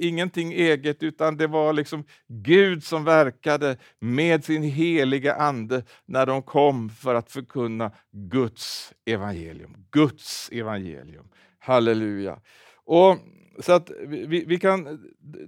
ingenting 0.00 0.52
eget, 0.52 1.02
utan 1.02 1.36
det 1.36 1.46
var 1.46 1.72
liksom 1.72 2.04
Gud 2.28 2.84
som 2.84 3.04
verkade 3.04 3.76
med 3.98 4.44
sin 4.44 4.62
heliga 4.62 5.34
Ande 5.34 5.82
när 6.06 6.26
de 6.26 6.42
kom 6.42 6.90
för 6.90 7.14
att 7.14 7.30
förkunna 7.30 7.90
Guds 8.12 8.92
evangelium. 9.04 9.76
Guds 9.90 10.48
evangelium. 10.52 11.28
Halleluja. 11.58 12.38
Och 12.84 13.18
så 13.58 13.72
att 13.72 13.90
vi, 14.06 14.44
vi, 14.46 14.58
kan 14.58 15.04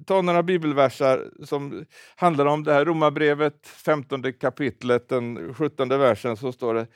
ta 0.07 0.23
några 0.23 0.43
bibelversar 0.43 1.31
som 1.45 1.85
handlar 2.17 2.47
om 2.47 2.65
det 2.65 2.73
här. 2.73 2.85
Romarbrevet 2.85 3.67
15 3.67 4.33
kapitlet, 4.33 5.09
den 5.09 5.55
17 5.55 5.88
versen, 5.88 6.37
så 6.37 6.53
står 6.53 6.75
det 6.75 6.87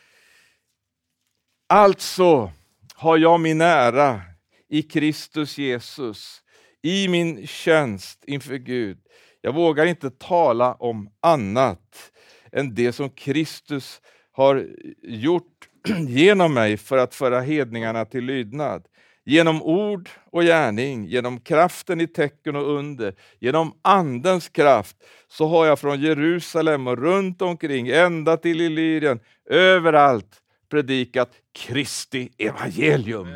Alltså 1.72 2.52
har 2.94 3.18
jag 3.18 3.40
min 3.40 3.60
ära 3.60 4.20
i 4.68 4.82
Kristus 4.82 5.58
Jesus, 5.58 6.42
i 6.82 7.08
min 7.08 7.46
tjänst 7.46 8.24
inför 8.26 8.54
Gud. 8.56 8.98
Jag 9.40 9.54
vågar 9.54 9.86
inte 9.86 10.10
tala 10.10 10.74
om 10.74 11.10
annat 11.20 12.12
än 12.52 12.74
det 12.74 12.92
som 12.92 13.10
Kristus 13.10 14.00
har 14.32 14.66
gjort 15.02 15.68
genom 16.08 16.54
mig 16.54 16.76
för 16.76 16.98
att 16.98 17.14
föra 17.14 17.40
hedningarna 17.40 18.04
till 18.04 18.24
lydnad. 18.24 18.86
Genom 19.24 19.62
ord 19.62 20.08
och 20.30 20.42
gärning, 20.42 21.06
genom 21.06 21.40
kraften 21.40 22.00
i 22.00 22.06
tecken 22.06 22.56
och 22.56 22.78
under, 22.78 23.14
genom 23.38 23.72
Andens 23.82 24.48
kraft, 24.48 24.96
så 25.28 25.46
har 25.46 25.66
jag 25.66 25.78
från 25.78 26.00
Jerusalem 26.00 26.86
och 26.86 26.98
runt 26.98 27.42
omkring, 27.42 27.88
ända 27.88 28.36
till 28.36 28.60
Illyrien, 28.60 29.20
överallt 29.50 30.40
predikat 30.70 31.30
Kristi 31.52 32.32
evangelium. 32.38 33.28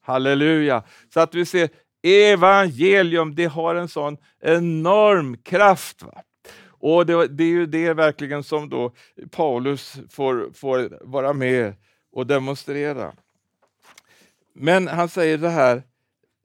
Halleluja! 0.00 0.82
Så 1.14 1.20
att 1.20 1.34
vi 1.34 1.46
ser 1.46 1.68
evangelium, 2.02 3.34
det 3.34 3.46
har 3.46 3.74
en 3.74 3.88
sån 3.88 4.16
enorm 4.40 5.36
kraft. 5.36 6.02
Va? 6.02 6.22
Och 6.66 7.06
det, 7.06 7.26
det, 7.26 7.44
är 7.44 7.48
ju 7.48 7.66
det 7.66 7.94
verkligen 7.94 8.44
som 8.44 8.68
då 8.68 8.92
Paulus 9.30 9.96
får, 10.10 10.50
får 10.54 10.98
vara 11.00 11.32
med 11.32 11.74
och 12.12 12.26
demonstrera. 12.26 13.12
Men 14.54 14.88
han 14.88 15.08
säger 15.08 15.38
det 15.38 15.48
här, 15.48 15.82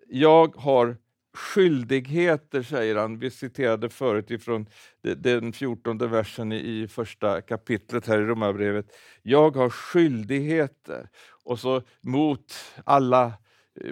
jag 0.07 0.55
har 0.55 0.97
skyldigheter, 1.37 2.63
säger 2.63 2.95
han. 2.95 3.19
Vi 3.19 3.31
citerade 3.31 3.89
förut 3.89 4.31
ifrån 4.31 4.69
den 5.01 5.53
14 5.53 5.97
versen 5.97 6.51
i 6.51 6.87
första 6.87 7.41
kapitlet 7.41 8.07
här 8.07 8.19
i 8.19 8.25
Romarbrevet. 8.25 8.85
Jag 9.21 9.55
har 9.55 9.69
skyldigheter, 9.69 11.09
och 11.43 11.59
så 11.59 11.81
mot 12.01 12.53
alla 12.83 13.33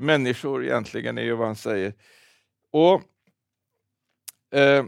människor 0.01 0.65
egentligen, 0.65 1.17
är 1.17 1.21
ju 1.23 1.33
vad 1.33 1.47
han 1.47 1.55
säger. 1.55 1.93
Och 2.71 3.01
eh, 4.51 4.85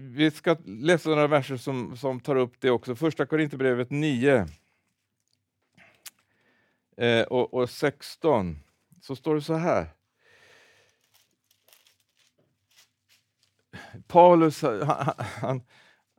Vi 0.00 0.30
ska 0.30 0.56
läsa 0.64 1.10
några 1.10 1.26
verser 1.26 1.56
som, 1.56 1.96
som 1.96 2.20
tar 2.20 2.36
upp 2.36 2.60
det 2.60 2.70
också. 2.70 2.96
Första 2.96 3.26
Korinthierbrevet 3.26 3.90
9 3.90 4.46
eh, 6.96 7.22
och, 7.22 7.54
och 7.54 7.70
16, 7.70 8.58
så 9.00 9.16
står 9.16 9.34
det 9.34 9.42
så 9.42 9.54
här. 9.54 10.01
Paulus, 14.06 14.62
han, 14.62 15.14
han, 15.18 15.62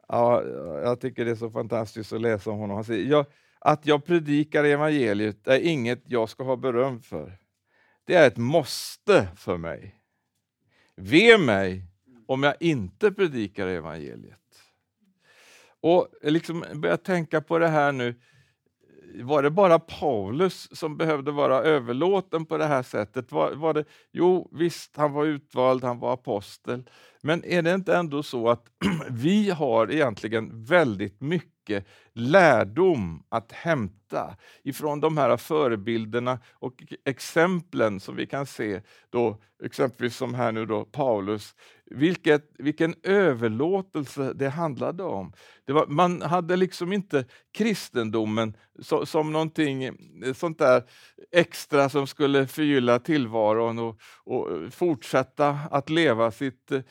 ja, 0.08 0.44
jag 0.84 1.02
tycker 1.02 1.26
det 1.26 1.32
är 1.32 1.36
så 1.36 1.50
fantastiskt 1.50 2.14
att 2.14 2.22
läsa 2.22 2.52
om 2.52 2.58
honom. 2.58 2.76
Han 2.76 2.84
säger, 2.84 3.12
jag, 3.12 3.26
att 3.60 3.86
jag 3.86 4.06
predikar 4.06 4.64
evangeliet 4.64 5.48
är 5.48 5.60
inget 5.60 6.04
jag 6.06 6.30
ska 6.30 6.44
ha 6.44 6.56
beröm 6.56 7.02
för. 7.02 7.38
Det 8.06 8.16
är 8.16 8.28
ett 8.28 8.38
måste 8.38 9.28
för 9.36 9.58
mig. 9.58 9.96
Ve 10.96 11.38
mig 11.38 11.86
om 12.28 12.44
jag 12.44 12.56
inte 12.60 13.12
predikar 13.12 13.68
evangeliet. 13.68 14.40
Och 15.82 16.08
liksom 16.22 16.66
börja 16.74 16.98
tänka 16.98 17.42
på 17.42 17.60
det 17.60 17.68
här 17.68 17.92
nu, 17.92 18.16
var 19.22 19.44
det 19.44 19.50
bara 19.50 19.80
Paulus 19.80 20.78
som 20.78 20.98
behövde 20.98 21.32
vara 21.32 21.64
överlåten 21.64 22.46
på 22.46 22.58
det 22.58 22.66
här 22.66 22.84
sättet? 22.84 23.32
Var, 23.32 23.52
var 23.52 23.74
det, 23.74 23.86
jo, 24.12 24.50
visst, 24.52 24.98
han 24.98 25.14
var 25.14 25.26
utvald, 25.26 25.84
han 25.84 26.00
var 26.00 26.14
apostel. 26.14 26.84
Men 27.26 27.46
är 27.46 27.62
det 27.62 27.74
inte 27.74 27.96
ändå 27.96 28.24
så 28.24 28.50
att 28.50 28.66
vi 29.10 29.50
har 29.50 29.92
egentligen 29.92 30.64
väldigt 30.64 31.22
mycket 31.22 31.86
lärdom 32.14 33.24
att 33.30 33.52
hämta 33.52 34.36
ifrån 34.64 35.00
de 35.00 35.18
här 35.18 35.38
förebilderna 35.38 36.40
och 36.54 36.84
e- 36.90 36.96
exemplen 37.06 38.00
som 38.00 38.16
vi 38.16 38.26
kan 38.26 38.46
se, 38.46 38.82
då, 39.10 39.42
exempelvis 39.64 40.18
som 40.18 40.34
här 40.34 40.52
nu 40.52 40.66
då 40.66 40.86
Paulus, 40.86 41.56
vilket, 41.86 42.52
vilken 42.58 42.96
överlåtelse 43.04 44.34
det 44.34 44.50
handlade 44.50 45.04
om. 45.04 45.34
Det 45.66 45.74
var, 45.74 45.88
man 45.88 46.22
hade 46.22 46.56
liksom 46.56 46.94
inte 46.94 47.26
kristendomen 47.54 48.58
så, 48.80 49.06
som 49.06 49.32
någonting 49.32 49.84
eh, 49.84 49.94
sånt 50.36 50.60
där 50.60 50.84
extra 51.32 51.90
som 51.90 52.08
skulle 52.08 52.48
förgylla 52.48 53.00
tillvaron 53.00 53.80
och, 53.80 54.00
och 54.24 54.52
eh, 54.52 54.70
fortsätta 54.70 55.60
att 55.72 55.90
leva 55.90 56.32
sitt, 56.32 56.72
eh, 56.72 56.82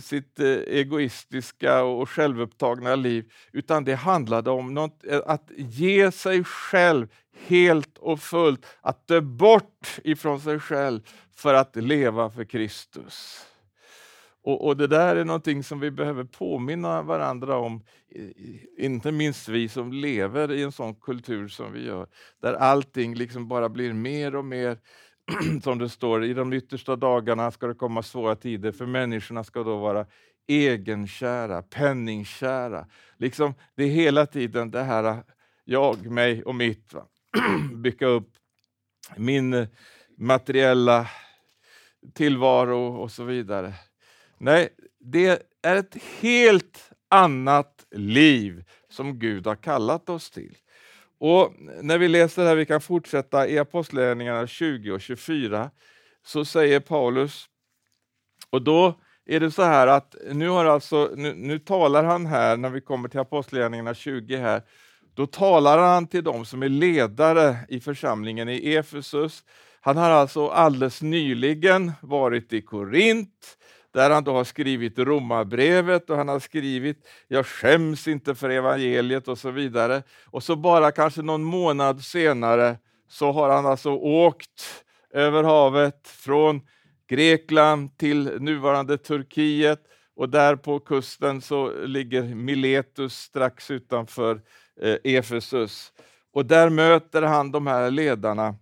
sitt 0.00 0.40
eh, 0.40 0.46
egoistiska 0.46 1.82
och 1.82 2.10
självupptagna 2.10 2.94
liv, 2.94 3.32
utan 3.52 3.84
det 3.84 3.94
handlade 3.94 4.50
om 4.50 4.74
något, 4.74 5.04
eh, 5.06 5.20
att 5.26 5.50
ge 5.56 6.12
sig 6.12 6.44
själv 6.44 7.08
helt 7.46 7.98
och 7.98 8.20
fullt, 8.20 8.66
att 8.80 9.06
dö 9.06 9.20
bort 9.20 9.98
ifrån 10.04 10.40
sig 10.40 10.60
själv 10.60 11.00
för 11.36 11.54
att 11.54 11.76
leva 11.76 12.30
för 12.30 12.44
Kristus. 12.44 13.46
Och, 14.42 14.66
och, 14.66 14.76
Det 14.76 14.86
där 14.86 15.16
är 15.16 15.24
någonting 15.24 15.64
som 15.64 15.80
vi 15.80 15.90
behöver 15.90 16.24
påminna 16.24 17.02
varandra 17.02 17.56
om, 17.56 17.82
inte 18.78 19.12
minst 19.12 19.48
vi 19.48 19.68
som 19.68 19.92
lever 19.92 20.52
i 20.52 20.62
en 20.62 20.72
sån 20.72 20.94
kultur 20.94 21.48
som 21.48 21.72
vi 21.72 21.84
gör, 21.84 22.06
där 22.40 22.54
allting 22.54 23.14
liksom 23.14 23.48
bara 23.48 23.68
blir 23.68 23.92
mer 23.92 24.36
och 24.36 24.44
mer 24.44 24.78
som 25.62 25.78
det 25.78 25.88
står, 25.88 26.24
i 26.24 26.34
de 26.34 26.52
yttersta 26.52 26.96
dagarna 26.96 27.50
ska 27.50 27.66
det 27.66 27.74
komma 27.74 28.02
svåra 28.02 28.36
tider, 28.36 28.72
för 28.72 28.86
människorna 28.86 29.44
ska 29.44 29.62
då 29.62 29.76
vara 29.76 30.06
egenkära, 30.46 31.62
penningkära. 31.62 32.86
Liksom, 33.16 33.54
det 33.76 33.84
är 33.84 33.88
hela 33.88 34.26
tiden 34.26 34.70
det 34.70 34.82
här 34.82 35.22
jag, 35.64 36.10
mig 36.10 36.42
och 36.42 36.54
mitt. 36.54 36.92
Va? 36.92 37.06
Bygga 37.74 38.06
upp 38.06 38.30
min 39.16 39.66
materiella 40.16 41.08
tillvaro 42.14 42.96
och 42.96 43.10
så 43.10 43.24
vidare. 43.24 43.74
Nej, 44.38 44.68
det 44.98 45.42
är 45.62 45.76
ett 45.76 45.96
helt 46.20 46.90
annat 47.08 47.86
liv 47.90 48.64
som 48.88 49.18
Gud 49.18 49.46
har 49.46 49.56
kallat 49.56 50.08
oss 50.08 50.30
till. 50.30 50.56
Och 51.20 51.54
När 51.82 51.98
vi 51.98 52.08
läser 52.08 52.44
här, 52.44 52.54
vi 52.54 52.66
kan 52.66 52.80
fortsätta 52.80 53.48
i 53.48 53.58
Apostlagärningarna 53.58 54.46
20 54.46 54.92
och 54.92 55.00
24, 55.00 55.70
så 56.26 56.44
säger 56.44 56.80
Paulus, 56.80 57.46
och 58.50 58.62
då 58.62 59.00
är 59.26 59.40
det 59.40 59.50
så 59.50 59.62
här 59.62 59.86
att 59.86 60.14
nu, 60.32 60.48
har 60.48 60.64
alltså, 60.64 61.10
nu, 61.16 61.34
nu 61.34 61.58
talar 61.58 62.04
han 62.04 62.26
här, 62.26 62.56
när 62.56 62.70
vi 62.70 62.80
kommer 62.80 63.08
till 63.08 63.20
Apostlagärningarna 63.20 63.94
20 63.94 64.36
här, 64.36 64.62
då 65.14 65.26
talar 65.26 65.78
han 65.78 66.06
till 66.06 66.24
dem 66.24 66.44
som 66.44 66.62
är 66.62 66.68
ledare 66.68 67.56
i 67.68 67.80
församlingen 67.80 68.48
i 68.48 68.74
Efesus. 68.74 69.44
Han 69.80 69.96
har 69.96 70.10
alltså 70.10 70.48
alldeles 70.48 71.02
nyligen 71.02 71.92
varit 72.00 72.52
i 72.52 72.62
Korint, 72.62 73.56
där 73.92 74.10
han 74.10 74.24
då 74.24 74.32
har 74.32 74.44
skrivit 74.44 74.98
romabrevet 74.98 76.10
och 76.10 76.16
han 76.16 76.28
har 76.28 76.38
skrivit 76.38 77.08
Jag 77.28 77.46
skäms 77.46 78.08
inte 78.08 78.34
för 78.34 78.50
evangeliet 78.50 79.28
och 79.28 79.38
så 79.38 79.50
vidare. 79.50 80.02
Och 80.24 80.42
så 80.42 80.56
bara 80.56 80.92
kanske 80.92 81.22
någon 81.22 81.42
månad 81.42 82.04
senare 82.04 82.76
så 83.08 83.32
har 83.32 83.50
han 83.50 83.66
alltså 83.66 83.90
åkt 83.92 84.84
över 85.10 85.42
havet 85.42 86.08
från 86.08 86.60
Grekland 87.08 87.98
till 87.98 88.40
nuvarande 88.40 88.98
Turkiet 88.98 89.80
och 90.16 90.28
där 90.28 90.56
på 90.56 90.80
kusten 90.80 91.40
så 91.40 91.72
ligger 91.84 92.22
Miletus 92.22 93.16
strax 93.16 93.70
utanför 93.70 94.40
eh, 94.82 94.96
Efesus. 95.04 95.92
Och 96.32 96.46
där 96.46 96.70
möter 96.70 97.22
han 97.22 97.52
de 97.52 97.66
här 97.66 97.90
ledarna 97.90 98.54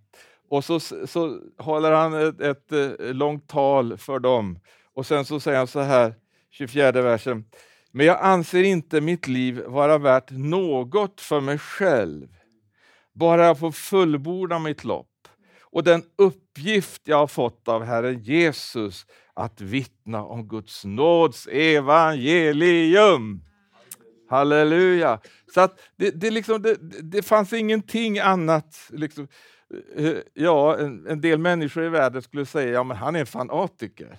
och 0.49 0.65
så, 0.65 0.79
så 0.79 1.39
håller 1.57 1.91
han 1.91 2.13
ett, 2.13 2.41
ett, 2.41 2.71
ett 2.71 3.15
långt 3.15 3.47
tal 3.47 3.97
för 3.97 4.19
dem. 4.19 4.59
Och 4.99 5.05
sen 5.05 5.25
så 5.25 5.39
säger 5.39 5.57
han 5.57 5.67
så 5.67 5.79
här, 5.79 6.13
24 6.51 6.91
versen. 6.91 7.45
Men 7.91 8.05
jag 8.05 8.19
anser 8.21 8.63
inte 8.63 9.01
mitt 9.01 9.27
liv 9.27 9.63
vara 9.67 9.97
värt 9.97 10.31
något 10.31 11.21
för 11.21 11.41
mig 11.41 11.57
själv. 11.57 12.27
Bara 13.13 13.45
jag 13.45 13.59
får 13.59 13.71
fullborda 13.71 14.59
mitt 14.59 14.83
lopp 14.83 15.27
och 15.61 15.83
den 15.83 16.03
uppgift 16.15 17.01
jag 17.05 17.17
har 17.17 17.27
fått 17.27 17.67
av 17.67 17.83
Herren 17.83 18.19
Jesus 18.19 19.05
att 19.33 19.61
vittna 19.61 20.23
om 20.23 20.47
Guds 20.47 20.85
nåds 20.85 21.47
evangelium. 21.51 23.41
Halleluja! 24.29 25.19
Så 25.53 25.61
att 25.61 25.79
det, 25.95 26.11
det, 26.11 26.31
liksom, 26.31 26.61
det, 26.61 26.77
det 27.01 27.21
fanns 27.21 27.53
ingenting 27.53 28.19
annat. 28.19 28.75
Liksom, 28.89 29.27
eh, 29.95 30.17
ja, 30.33 30.77
en, 30.77 31.07
en, 31.07 31.21
del 31.21 31.39
människor 31.39 31.85
i 31.85 31.89
världen 31.89 32.21
skulle 32.21 32.45
säga 32.45 32.71
ja, 32.71 32.83
men 32.83 32.97
han 32.97 33.15
är 33.15 33.19
en 33.19 33.25
fanatiker. 33.25 34.17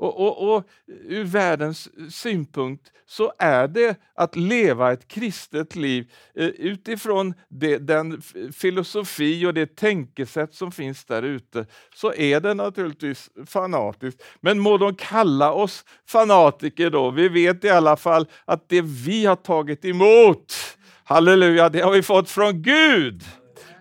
Och, 0.00 0.20
och, 0.20 0.54
och 0.54 0.64
ur 0.86 1.24
världens 1.24 1.88
synpunkt 2.14 2.92
så 3.06 3.32
är 3.38 3.68
det 3.68 3.96
att 4.14 4.36
leva 4.36 4.92
ett 4.92 5.08
kristet 5.08 5.76
liv 5.76 6.12
eh, 6.34 6.46
utifrån 6.46 7.34
det, 7.48 7.78
den 7.78 8.22
filosofi 8.52 9.46
och 9.46 9.54
det 9.54 9.76
tänkesätt 9.76 10.54
som 10.54 10.72
finns 10.72 11.04
där 11.04 11.22
ute, 11.22 11.66
så 11.94 12.14
är 12.14 12.40
det 12.40 12.54
naturligtvis 12.54 13.30
fanatiskt. 13.46 14.22
Men 14.40 14.58
må 14.58 14.78
de 14.78 14.94
kalla 14.94 15.52
oss 15.52 15.84
fanatiker 16.08 16.90
då, 16.90 17.10
vi 17.10 17.28
vet 17.28 17.64
i 17.64 17.70
alla 17.70 17.96
fall 17.96 18.26
att 18.44 18.68
det 18.68 18.82
vi 18.82 19.26
har 19.26 19.36
tagit 19.36 19.84
emot, 19.84 20.54
halleluja, 21.04 21.68
det 21.68 21.80
har 21.80 21.92
vi 21.92 22.02
fått 22.02 22.30
från 22.30 22.62
Gud. 22.62 23.24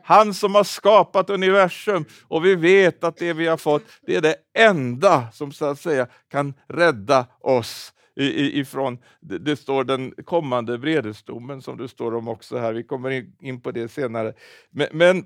Han 0.09 0.33
som 0.33 0.55
har 0.55 0.63
skapat 0.63 1.29
universum 1.29 2.05
och 2.23 2.45
vi 2.45 2.55
vet 2.55 3.03
att 3.03 3.17
det 3.17 3.33
vi 3.33 3.47
har 3.47 3.57
fått, 3.57 3.83
det 4.01 4.15
är 4.15 4.21
det 4.21 4.35
enda 4.57 5.31
som 5.31 5.51
så 5.51 5.65
att 5.65 5.79
säga 5.79 6.07
kan 6.31 6.53
rädda 6.67 7.25
oss 7.39 7.93
ifrån, 8.15 8.97
det 9.21 9.55
står 9.55 9.83
den 9.83 10.13
kommande 10.25 10.77
vredesdomen 10.77 11.61
som 11.61 11.77
det 11.77 11.87
står 11.87 12.15
om 12.15 12.27
också 12.27 12.57
här, 12.57 12.73
vi 12.73 12.83
kommer 12.83 13.25
in 13.41 13.61
på 13.61 13.71
det 13.71 13.91
senare. 13.91 14.33
Men, 14.69 14.87
men 14.91 15.25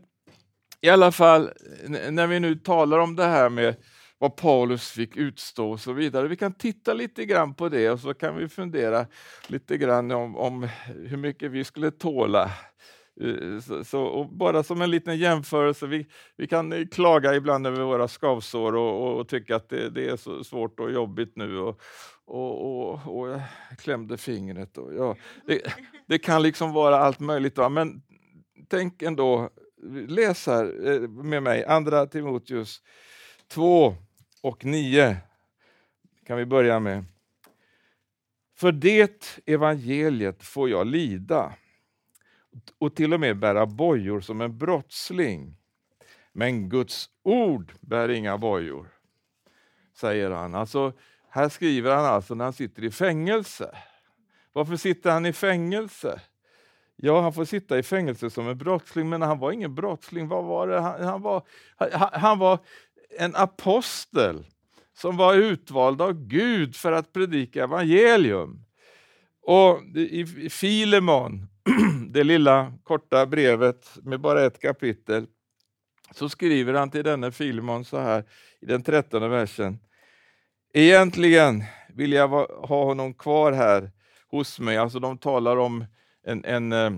i 0.82 0.90
alla 0.90 1.12
fall, 1.12 1.50
när 2.10 2.28
vi 2.28 2.40
nu 2.40 2.56
talar 2.56 3.00
om 3.00 3.16
det 3.16 3.26
här 3.26 3.50
med 3.50 3.76
vad 4.18 4.36
Paulus 4.36 4.92
fick 4.92 5.18
utstå 5.18 5.72
och 5.72 5.80
så 5.80 5.94
vidare. 5.94 6.28
Vi 6.28 6.38
kan 6.38 6.54
titta 6.54 6.94
lite 6.94 7.26
grann 7.26 7.54
på 7.54 7.70
det 7.70 7.90
och 7.90 8.00
så 8.00 8.14
kan 8.14 8.38
vi 8.38 8.50
fundera 8.50 9.06
lite 9.48 9.78
grann 9.78 10.12
om, 10.12 10.38
om 10.38 10.70
hur 11.08 11.18
mycket 11.18 11.52
vi 11.52 11.64
skulle 11.64 11.92
tåla 11.92 12.44
Eh, 12.46 12.93
Eh, 13.22 13.60
så, 13.60 13.84
så 13.84 14.24
bara 14.32 14.64
som 14.64 14.82
en 14.82 14.92
liten 14.92 15.18
jämförelse, 15.18 15.88
vi, 15.88 16.08
vi 16.38 16.48
kan 16.48 16.74
eh, 16.74 16.88
klaga 16.88 17.36
ibland 17.36 17.68
över 17.68 17.84
våra 17.84 18.08
skavsår 18.08 18.76
och, 18.76 19.04
och, 19.04 19.20
och 19.20 19.28
tycka 19.28 19.56
att 19.56 19.70
det, 19.70 19.90
det, 19.90 20.10
är 20.10 20.16
så 20.16 20.44
svårt 20.44 20.80
och 20.80 20.92
jobbigt 20.92 21.36
nu. 21.36 21.58
Och, 21.58 21.82
och, 22.26 22.62
och, 22.62 23.20
och 23.20 23.30
jag 23.30 23.42
klämde 23.78 24.18
fingret. 24.18 24.78
Och, 24.78 24.94
ja, 24.94 25.16
det, 25.48 25.62
det, 26.08 26.20
kan 26.20 26.42
liksom 26.42 26.74
vara 26.74 26.98
allt 26.98 27.20
möjligt. 27.20 27.58
Va? 27.58 27.70
Men 27.70 28.02
tänk 28.70 29.02
ändå, 29.02 29.50
läs 30.08 30.48
här 30.48 30.92
eh, 30.92 31.10
med 31.10 31.44
mig, 31.44 31.66
Andra 31.66 32.06
Timoteus 32.06 32.82
2 33.48 33.96
och 34.42 34.66
9 34.66 35.18
kan 36.28 36.38
vi 36.38 36.46
börja 36.46 36.80
med. 36.80 37.06
För 38.58 38.72
det 38.72 39.42
evangeliet 39.46 40.44
får 40.44 40.70
jag 40.70 40.88
lida 40.88 41.54
och 42.78 42.96
till 42.96 43.14
och 43.14 43.20
med 43.20 43.40
bära 43.40 43.66
bojor 43.66 44.22
som 44.22 44.42
en 44.42 44.58
brottsling. 44.58 45.58
Men 46.34 46.70
Guds 46.70 47.10
ord 47.24 47.74
bär 47.82 48.10
inga 48.10 48.38
bojor, 48.38 48.88
säger 49.96 50.32
han. 50.32 50.56
Alltså, 50.56 50.94
här 51.30 51.50
skriver 51.50 51.96
han 51.96 52.06
alltså 52.06 52.36
när 52.36 52.44
han 52.44 52.54
sitter 52.54 52.84
i 52.84 52.92
fängelse. 52.92 53.78
Varför 54.54 54.76
sitter 54.76 55.12
han 55.12 55.26
i 55.26 55.34
fängelse? 55.34 56.22
Ja, 56.96 57.22
han 57.22 57.34
får 57.34 57.46
sitta 57.46 57.78
i 57.78 57.84
fängelse 57.84 58.30
som 58.30 58.48
en 58.48 58.58
brottsling, 58.58 59.10
men 59.10 59.22
han 59.22 59.40
var 59.40 59.52
ingen 59.52 59.76
brottsling. 59.76 60.28
Vad 60.28 60.44
var 60.44 60.68
det? 60.68 60.80
Han, 60.80 61.04
han 61.04 61.22
var, 61.22 61.44
han, 61.76 62.10
han 62.14 62.40
var 62.40 62.60
en 63.20 63.36
apostel 63.36 64.46
som 64.94 65.18
var 65.18 65.34
utvald 65.36 66.02
av 66.02 66.14
Gud 66.14 66.76
för 66.76 66.92
att 66.92 67.14
predika 67.14 67.64
evangelium. 67.64 68.66
Och 69.42 69.84
i 69.96 70.50
Filemon, 70.50 71.48
det 72.10 72.24
lilla 72.24 72.74
korta 72.84 73.26
brevet 73.26 73.98
med 74.04 74.20
bara 74.20 74.46
ett 74.46 74.62
kapitel, 74.62 75.28
så 76.12 76.30
skriver 76.30 76.74
han 76.74 76.92
till 76.92 77.04
denne 77.04 77.32
Filimon 77.32 77.86
så 77.86 77.98
här 77.98 78.24
i 78.62 78.66
den 78.66 78.84
trettonde 78.84 79.28
versen. 79.28 79.80
Egentligen 80.74 81.64
vill 81.90 82.14
jag 82.14 82.28
ha 82.48 82.84
honom 82.84 83.14
kvar 83.14 83.52
här 83.52 83.92
hos 84.28 84.60
mig. 84.60 84.78
Alltså 84.78 85.00
de 85.00 85.18
talar 85.18 85.58
om 85.58 85.86
en, 86.24 86.46
en 86.46 86.72
eh, 86.72 86.92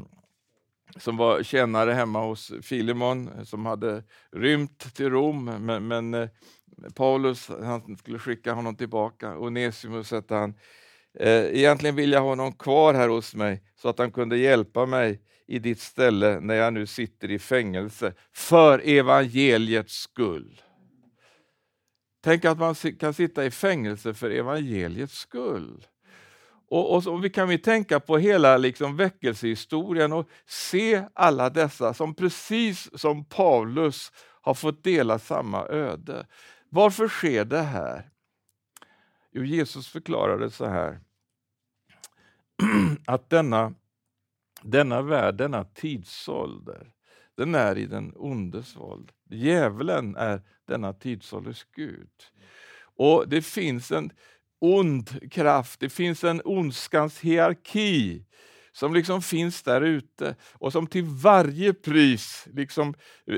som 0.98 1.18
var 1.18 1.44
tjänare 1.44 1.92
hemma 1.92 2.26
hos 2.26 2.52
Filimon 2.62 3.46
som 3.46 3.66
hade 3.66 4.04
rymt 4.32 4.96
till 4.96 5.10
Rom, 5.10 5.46
men, 5.46 5.88
men 5.88 6.14
eh, 6.14 6.30
Paulus 6.96 7.50
han 7.64 7.98
skulle 7.98 8.20
skicka 8.20 8.54
honom 8.54 8.76
tillbaka. 8.76 9.38
Onesimus 9.38 10.12
hette 10.12 10.36
han. 10.36 10.54
Eh, 11.20 11.46
egentligen 11.46 11.96
vill 11.96 12.12
jag 12.12 12.22
ha 12.22 12.30
honom 12.30 12.54
kvar 12.54 12.94
här 12.94 13.10
hos 13.10 13.36
mig 13.36 13.64
så 13.76 13.90
att 13.90 14.00
han 14.00 14.12
kunde 14.12 14.38
hjälpa 14.38 14.86
mig 14.86 15.22
i 15.48 15.60
ditt 15.60 15.80
ställe 15.80 16.40
när 16.40 16.56
jag 16.56 16.74
nu 16.74 16.86
sitter 16.86 17.32
i 17.32 17.40
fängelse 17.40 18.14
för 18.34 18.80
evangeliets 18.80 19.94
skull. 19.94 20.62
Tänk 22.24 22.46
att 22.46 22.60
man 22.60 22.76
kan 22.76 23.14
sitta 23.14 23.46
i 23.46 23.52
fängelse 23.52 24.14
för 24.14 24.30
evangeliets 24.30 25.18
skull. 25.18 25.88
Och, 26.70 26.96
och 26.96 27.04
så 27.04 27.18
vi 27.18 27.30
kan 27.30 27.48
vi 27.48 27.58
tänka 27.58 28.00
på 28.00 28.18
hela 28.18 28.58
liksom 28.58 28.98
väckelsehistorien 28.98 30.14
och 30.14 30.30
se 30.48 31.04
alla 31.14 31.50
dessa 31.50 31.94
som 31.94 32.16
precis 32.16 33.00
som 33.00 33.26
Paulus 33.26 34.12
har 34.42 34.54
fått 34.54 34.84
dela 34.84 35.20
samma 35.20 35.66
öde. 35.66 36.28
Varför 36.70 37.08
sker 37.08 37.46
det 37.46 37.62
här? 37.62 38.10
Jo, 39.32 39.44
Jesus 39.44 39.88
förklarade 39.88 40.52
så 40.52 40.66
här 40.66 41.00
att 43.06 43.30
denna, 43.30 43.74
denna 44.62 45.02
värld, 45.02 45.36
denna 45.36 45.64
tidsålder, 45.64 46.92
den 47.36 47.56
är 47.56 47.78
i 47.78 47.86
den 47.86 48.14
ondes 48.16 48.76
våld. 48.76 49.12
Djävulen 49.30 50.16
är 50.16 50.42
denna 50.68 50.94
tidsålders 50.94 51.66
Gud. 51.76 52.10
Och 52.98 53.30
det 53.30 53.42
finns 53.42 53.92
en 53.92 54.12
ond 54.60 55.32
kraft, 55.32 55.80
det 55.80 55.90
finns 55.90 56.24
en 56.24 56.42
ondskans 56.46 57.20
hierarki 57.20 58.26
som 58.76 58.94
liksom 58.94 59.22
finns 59.22 59.64
där 59.64 59.82
ute 59.82 60.36
och 60.54 60.72
som 60.72 60.88
till 60.88 61.04
varje 61.04 61.74
pris 61.74 62.48
liksom 62.54 62.94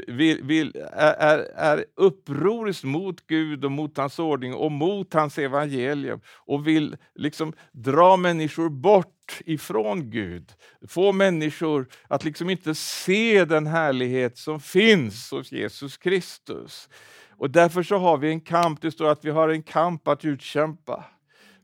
vill, 0.08 0.44
vill, 0.44 0.76
är, 0.94 1.38
är 1.56 1.86
upproriskt 1.96 2.84
mot 2.84 3.28
Gud 3.28 3.66
och 3.66 3.72
mot 3.72 3.98
hans 3.98 4.20
ordning 4.20 4.54
och 4.54 4.72
mot 4.72 5.14
hans 5.14 5.38
evangelium 5.38 6.22
och 6.36 6.68
vill 6.68 6.98
liksom 7.16 7.54
dra 7.72 8.18
människor 8.18 8.70
bort 8.70 9.40
ifrån 9.46 10.10
Gud. 10.10 10.52
Få 10.88 11.12
människor 11.12 11.88
att 12.08 12.24
liksom 12.24 12.50
inte 12.50 12.76
se 12.76 13.46
den 13.46 13.68
härlighet 13.68 14.38
som 14.38 14.60
finns 14.60 15.32
hos 15.32 15.52
Jesus 15.52 15.98
Kristus. 15.98 16.90
Och 17.30 17.50
därför 17.50 17.84
så 17.84 17.98
har 17.98 18.18
vi 18.18 18.30
en 18.30 18.42
kamp, 18.42 18.82
det 18.82 18.92
står 18.92 19.10
att 19.10 19.26
vi 19.26 19.30
har 19.30 19.50
en 19.50 19.64
kamp 19.64 20.08
att 20.08 20.26
utkämpa 20.26 21.06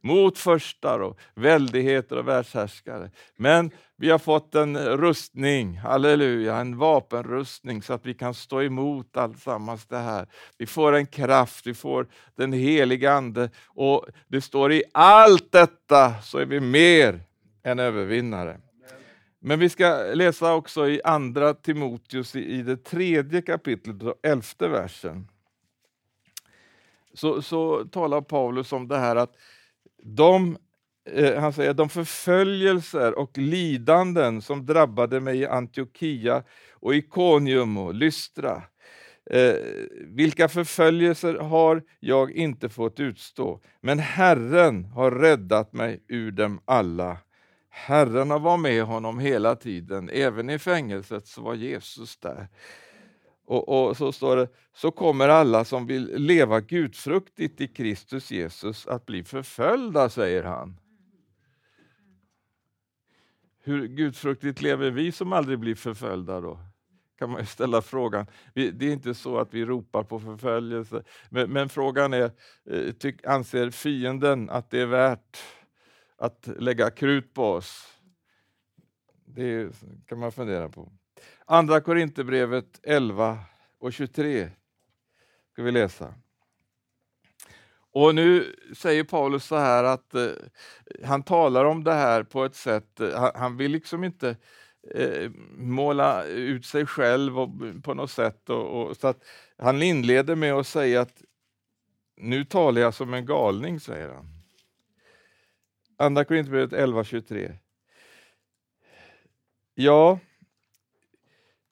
mot 0.03 0.37
förstar 0.37 0.99
och 0.99 1.19
väldigheter 1.35 2.17
och 2.17 2.27
världshärskare. 2.27 3.11
Men 3.35 3.71
vi 3.95 4.09
har 4.09 4.19
fått 4.19 4.55
en 4.55 4.77
rustning, 4.77 5.77
halleluja, 5.77 6.55
en 6.55 6.77
vapenrustning 6.77 7.81
så 7.81 7.93
att 7.93 8.05
vi 8.05 8.13
kan 8.13 8.33
stå 8.33 8.61
emot 8.61 9.17
alltsammans 9.17 9.85
det 9.85 9.97
här. 9.97 10.27
Vi 10.57 10.65
får 10.65 10.95
en 10.95 11.05
kraft, 11.05 11.67
vi 11.67 11.73
får 11.73 12.07
den 12.35 12.53
heliga 12.53 13.13
Ande 13.13 13.49
och 13.65 14.05
det 14.27 14.41
står 14.41 14.71
i 14.71 14.83
allt 14.91 15.51
detta 15.51 16.21
så 16.21 16.37
är 16.37 16.45
vi 16.45 16.59
mer 16.59 17.19
än 17.63 17.79
övervinnare. 17.79 18.59
Men 19.39 19.59
vi 19.59 19.69
ska 19.69 19.97
läsa 20.13 20.53
också 20.53 20.89
i 20.89 21.01
andra 21.03 21.53
Timoteus 21.53 22.35
i 22.35 22.61
det 22.61 22.77
tredje 22.77 23.41
kapitlet 23.41 24.03
och 24.03 24.15
elfte 24.23 24.67
versen. 24.67 25.27
så, 27.13 27.41
så 27.41 27.85
talar 27.85 28.21
Paulus 28.21 28.71
om 28.71 28.87
det 28.87 28.97
här 28.97 29.15
att 29.15 29.35
de, 30.03 30.57
eh, 31.09 31.39
han 31.39 31.53
säger, 31.53 31.73
de 31.73 31.89
förföljelser 31.89 33.19
och 33.19 33.37
lidanden 33.37 34.41
som 34.41 34.65
drabbade 34.65 35.19
mig 35.19 35.39
i 35.39 35.45
Antiochia 35.45 36.43
och 36.73 36.95
Ikonium 36.95 37.77
och 37.77 37.93
Lystra, 37.93 38.63
Eh, 39.31 39.55
vilka 40.07 40.49
förföljelser 40.49 41.35
har 41.35 41.83
jag 41.99 42.31
inte 42.31 42.69
fått 42.69 42.99
utstå, 42.99 43.59
men 43.81 43.99
Herren 43.99 44.85
har 44.85 45.11
räddat 45.11 45.73
mig 45.73 46.03
ur 46.07 46.31
dem 46.31 46.61
alla. 46.65 47.17
Herren 47.69 48.31
har 48.31 48.39
varit 48.39 48.61
med 48.61 48.83
honom 48.83 49.19
hela 49.19 49.55
tiden, 49.55 50.09
även 50.13 50.49
i 50.49 50.59
fängelset 50.59 51.27
så 51.27 51.41
var 51.41 51.55
Jesus 51.55 52.17
där. 52.17 52.47
Och, 53.53 53.87
och, 53.87 53.97
så 53.97 54.11
står 54.11 54.35
det, 54.35 54.47
så 54.73 54.91
kommer 54.91 55.29
alla 55.29 55.65
som 55.65 55.87
vill 55.87 56.15
leva 56.15 56.61
gudfruktigt 56.61 57.61
i 57.61 57.67
Kristus 57.67 58.31
Jesus 58.31 58.87
att 58.87 59.05
bli 59.05 59.23
förföljda, 59.23 60.09
säger 60.09 60.43
han. 60.43 60.79
Hur 63.63 63.87
gudfruktigt 63.87 64.61
lever 64.61 64.91
vi 64.91 65.11
som 65.11 65.33
aldrig 65.33 65.59
blir 65.59 65.75
förföljda 65.75 66.41
då? 66.41 66.59
kan 67.19 67.29
man 67.29 67.45
ställa 67.45 67.81
frågan. 67.81 68.25
det 68.53 68.81
är 68.81 68.93
inte 68.93 69.13
så 69.13 69.37
att 69.37 69.53
vi 69.53 69.65
ropar 69.65 70.03
på 70.03 70.19
förföljelse, 70.19 71.03
men, 71.29 71.51
men 71.51 71.69
frågan 71.69 72.13
är, 72.13 72.31
eh, 72.69 72.91
tyck, 72.91 73.25
anser 73.25 73.69
fienden 73.69 74.49
att 74.49 74.69
det 74.69 74.81
är 74.81 74.85
värt 74.85 75.37
att 76.17 76.47
lägga 76.57 76.89
krut 76.89 77.33
på 77.33 77.43
oss? 77.43 77.99
Det 79.25 79.75
kan 80.07 80.19
man 80.19 80.31
fundera 80.31 80.69
på. 80.69 80.91
Andra 81.53 81.81
Korinthierbrevet 81.81 82.79
11 82.83 83.39
och 83.79 83.93
23 83.93 84.49
ska 85.51 85.63
vi 85.63 85.71
läsa. 85.71 86.13
Och 87.91 88.15
nu 88.15 88.55
säger 88.77 89.03
Paulus 89.03 89.45
så 89.45 89.55
här 89.55 89.83
att 89.83 90.15
eh, 90.15 90.29
han 91.03 91.23
talar 91.23 91.65
om 91.65 91.83
det 91.83 91.93
här 91.93 92.23
på 92.23 92.45
ett 92.45 92.55
sätt, 92.55 92.99
eh, 92.99 93.19
han, 93.19 93.31
han 93.35 93.57
vill 93.57 93.71
liksom 93.71 94.03
inte 94.03 94.37
eh, 94.95 95.31
måla 95.57 96.23
ut 96.23 96.65
sig 96.65 96.85
själv 96.85 97.39
och, 97.39 97.49
på 97.83 97.93
något 97.93 98.11
sätt. 98.11 98.49
Och, 98.49 98.81
och, 98.81 98.97
så 98.97 99.07
att 99.07 99.23
han 99.57 99.81
inleder 99.81 100.35
med 100.35 100.53
att 100.53 100.67
säga 100.67 101.01
att 101.01 101.21
nu 102.17 102.45
talar 102.45 102.81
jag 102.81 102.93
som 102.93 103.13
en 103.13 103.25
galning, 103.25 103.79
säger 103.79 104.09
han. 104.09 104.27
Andra 105.97 106.25
Korinthierbrevet 106.25 106.71
11.23. 106.71 107.57
Ja, 109.73 110.19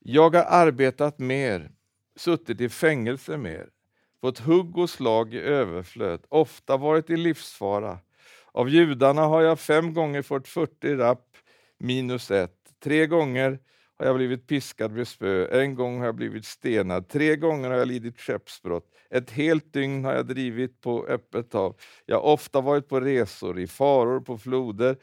jag 0.04 0.36
har 0.36 0.46
arbetat 0.50 1.20
mer, 1.20 1.72
suttit 2.16 2.62
i 2.62 2.70
fängelse 2.70 3.38
mer, 3.38 3.70
fått 4.22 4.40
hugg 4.40 4.78
och 4.78 4.90
slag 4.90 5.34
i 5.34 5.40
överflöd, 5.40 6.26
ofta 6.30 6.78
varit 6.78 7.10
i 7.10 7.18
livsfara. 7.18 8.00
Av 8.52 8.70
judarna 8.70 9.22
har 9.22 9.42
jag 9.42 9.60
fem 9.60 9.94
gånger 9.94 10.22
fått 10.22 10.48
40 10.48 10.96
rapp 10.96 11.38
minus 11.80 12.32
ett. 12.32 12.58
Tre 12.84 13.08
gånger 13.08 13.60
har 14.00 14.06
jag 14.06 14.16
blivit 14.16 14.48
piskad 14.48 14.92
med 14.92 15.08
spö, 15.08 15.62
en 15.62 15.76
gång 15.76 16.00
har 16.00 16.06
jag 16.06 16.16
blivit 16.16 16.46
stenad, 16.46 17.10
tre 17.10 17.36
gånger 17.36 17.70
har 17.70 17.78
jag 17.78 17.88
lidit 17.88 18.20
skeppsbrott. 18.20 18.86
Ett 19.10 19.32
helt 19.32 19.74
dygn 19.74 20.06
har 20.06 20.14
jag 20.14 20.28
drivit 20.28 20.82
på 20.82 21.06
öppet 21.06 21.54
hav. 21.54 21.76
Jag 22.06 22.16
har 22.16 22.24
ofta 22.24 22.62
varit 22.62 22.88
på 22.88 23.00
resor, 23.00 23.60
i 23.60 23.68
faror 23.68 24.20
på 24.20 24.38
floder, 24.38 24.98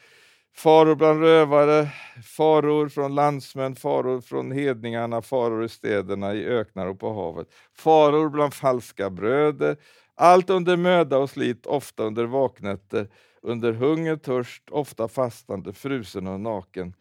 faror 0.58 0.94
bland 0.94 1.20
rövare, 1.20 1.88
faror 2.22 2.88
från 2.88 3.14
landsmän, 3.14 3.76
faror 3.76 4.20
från 4.20 4.52
hedningarna, 4.52 5.22
faror 5.22 5.64
i 5.64 5.68
städerna, 5.68 6.34
i 6.34 6.44
öknar 6.44 6.86
och 6.86 7.00
på 7.00 7.12
havet, 7.12 7.48
faror 7.74 8.28
bland 8.28 8.54
falska 8.54 9.10
bröder, 9.10 9.76
allt 10.14 10.50
under 10.50 10.76
möda 10.76 11.18
och 11.18 11.30
slit, 11.30 11.66
ofta 11.66 12.02
under 12.02 12.24
vaknätter, 12.24 13.08
under 13.42 13.72
hunger, 13.72 14.16
törst, 14.16 14.62
ofta 14.70 15.08
fastande, 15.08 15.72
frusen 15.72 16.26
och 16.26 16.40
naken. 16.40 16.94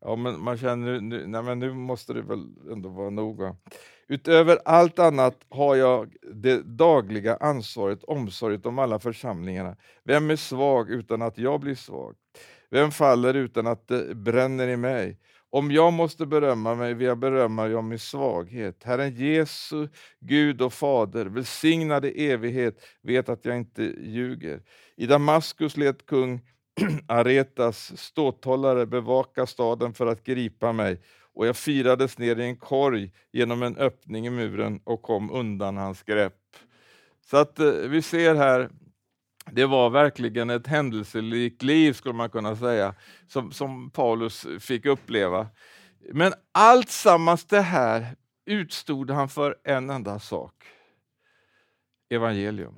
Ja, 0.00 0.16
men 0.16 0.40
man 0.40 0.58
känner 0.58 1.00
nu, 1.00 1.26
nej, 1.26 1.42
men 1.42 1.58
nu 1.58 1.72
måste 1.72 2.12
det 2.12 2.22
väl 2.22 2.46
ändå 2.72 2.88
vara 2.88 3.10
noga. 3.10 3.56
Utöver 4.08 4.58
allt 4.64 4.98
annat 4.98 5.36
har 5.48 5.76
jag 5.76 6.14
det 6.32 6.62
dagliga 6.62 7.36
ansvaret, 7.36 8.04
omsorget 8.04 8.66
om 8.66 8.78
alla 8.78 8.98
församlingarna. 8.98 9.76
Vem 10.04 10.30
är 10.30 10.36
svag 10.36 10.90
utan 10.90 11.22
att 11.22 11.38
jag 11.38 11.60
blir 11.60 11.74
svag? 11.74 12.14
Vem 12.74 12.90
faller 12.90 13.34
utan 13.34 13.66
att 13.66 13.88
det 13.88 14.14
bränner 14.14 14.68
i 14.68 14.76
mig? 14.76 15.18
Om 15.50 15.70
jag 15.70 15.92
måste 15.92 16.26
berömma 16.26 16.74
mig 16.74 16.94
vill 16.94 17.06
jag 17.06 17.18
berömma 17.18 17.68
jag 17.68 17.84
min 17.84 17.98
svaghet. 17.98 18.84
Herren 18.84 19.14
Jesu, 19.14 19.88
Gud 20.20 20.62
och 20.62 20.72
Fader, 20.72 21.26
välsignade 21.26 22.10
evighet, 22.10 22.80
vet 23.02 23.28
att 23.28 23.44
jag 23.44 23.56
inte 23.56 23.82
ljuger. 24.00 24.62
I 24.96 25.06
Damaskus 25.06 25.76
lät 25.76 26.06
kung 26.06 26.40
Aretas 27.08 27.98
ståthållare 27.98 28.86
bevaka 28.86 29.46
staden 29.46 29.94
för 29.94 30.06
att 30.06 30.24
gripa 30.24 30.72
mig 30.72 31.00
och 31.34 31.46
jag 31.46 31.56
firades 31.56 32.18
ner 32.18 32.38
i 32.38 32.44
en 32.44 32.56
korg 32.56 33.12
genom 33.32 33.62
en 33.62 33.76
öppning 33.76 34.26
i 34.26 34.30
muren 34.30 34.80
och 34.84 35.02
kom 35.02 35.30
undan 35.30 35.76
hans 35.76 36.02
grepp. 36.02 36.40
Så 37.30 37.36
att 37.36 37.58
eh, 37.58 37.70
vi 37.70 38.02
ser 38.02 38.34
här, 38.34 38.70
det 39.52 39.66
var 39.66 39.90
verkligen 39.90 40.50
ett 40.50 40.66
händelselikt 40.66 41.62
liv 41.62 41.92
skulle 41.92 42.14
man 42.14 42.30
kunna 42.30 42.56
säga, 42.56 42.94
som, 43.28 43.52
som 43.52 43.90
Paulus 43.90 44.46
fick 44.60 44.86
uppleva. 44.86 45.46
Men 46.12 46.32
allt 46.52 46.90
sammans 46.90 47.44
det 47.44 47.60
här 47.60 48.16
utstod 48.46 49.10
han 49.10 49.28
för 49.28 49.56
en 49.64 49.90
enda 49.90 50.18
sak, 50.18 50.64
evangelium. 52.10 52.74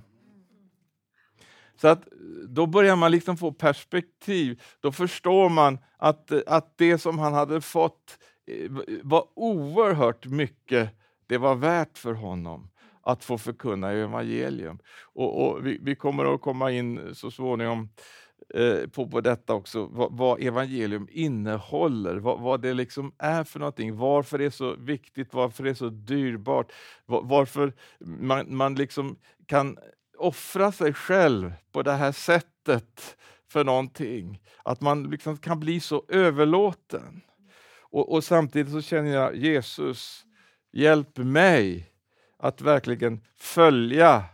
Så 1.77 1.89
att 1.89 2.09
då 2.49 2.67
börjar 2.67 2.97
man 2.97 3.11
liksom 3.11 3.37
få 3.37 3.53
perspektiv. 3.53 4.63
Då 4.81 4.93
förstår 4.93 5.49
man 5.49 5.79
att, 5.97 6.49
att 6.49 6.79
det 6.79 6.99
som 6.99 7.19
han 7.19 7.35
hade 7.35 7.61
fått 7.61 8.19
eh, 8.47 8.71
var 9.03 9.25
oerhört 9.35 10.27
mycket 10.27 10.91
det 11.27 11.39
var 11.39 11.55
värt 11.55 11.99
för 11.99 12.13
honom 12.13 12.69
att 13.07 13.25
få 13.25 13.39
förkunna 13.39 13.91
evangelium. 13.91 14.79
Och, 15.03 15.47
och 15.47 15.67
vi, 15.67 15.79
vi, 15.83 15.95
kommer 15.95 16.35
att 16.35 16.41
komma 16.41 16.71
in 16.71 17.15
så 17.15 17.31
småningom 17.31 17.89
eh, 18.55 18.89
på, 18.89 19.09
på 19.09 19.21
detta 19.21 19.55
också, 19.55 19.87
vad, 19.87 20.13
vad 20.13 20.43
evangelium 20.43 21.09
innehåller, 21.11 22.17
vad, 22.17 22.41
vad, 22.41 22.63
det 22.63 22.75
liksom 22.75 23.13
är 23.19 23.45
för 23.45 23.59
någonting, 23.59 23.97
varför 23.97 24.39
det 24.39 24.45
är 24.45 24.51
så 24.51 24.75
viktigt, 24.75 25.35
varför 25.35 25.65
det 25.65 25.71
är 25.71 25.75
så 25.75 25.89
dyrbart, 25.89 26.73
var, 27.07 27.23
varför 27.23 27.73
man, 28.01 28.57
man 28.57 28.75
liksom 28.75 29.19
kan 29.47 29.79
offra 30.19 30.73
sig 30.73 30.93
själv 30.93 31.53
på 31.73 31.83
det 31.83 31.93
här 31.93 32.13
sättet 32.13 33.17
för 33.49 33.65
någonting. 33.65 34.43
Att 34.63 34.81
man 34.81 35.03
liksom 35.03 35.37
kan 35.37 35.61
bli 35.61 35.81
så 35.81 36.05
överlåten. 36.09 37.23
Och, 37.81 38.13
och 38.13 38.25
samtidigt 38.25 38.73
så 38.73 38.81
känner 38.81 39.11
jag 39.11 39.37
Jesus, 39.37 40.27
hjälp 40.73 41.19
mig 41.19 41.93
att 42.39 42.61
verkligen 42.61 43.21
följa 43.39 44.25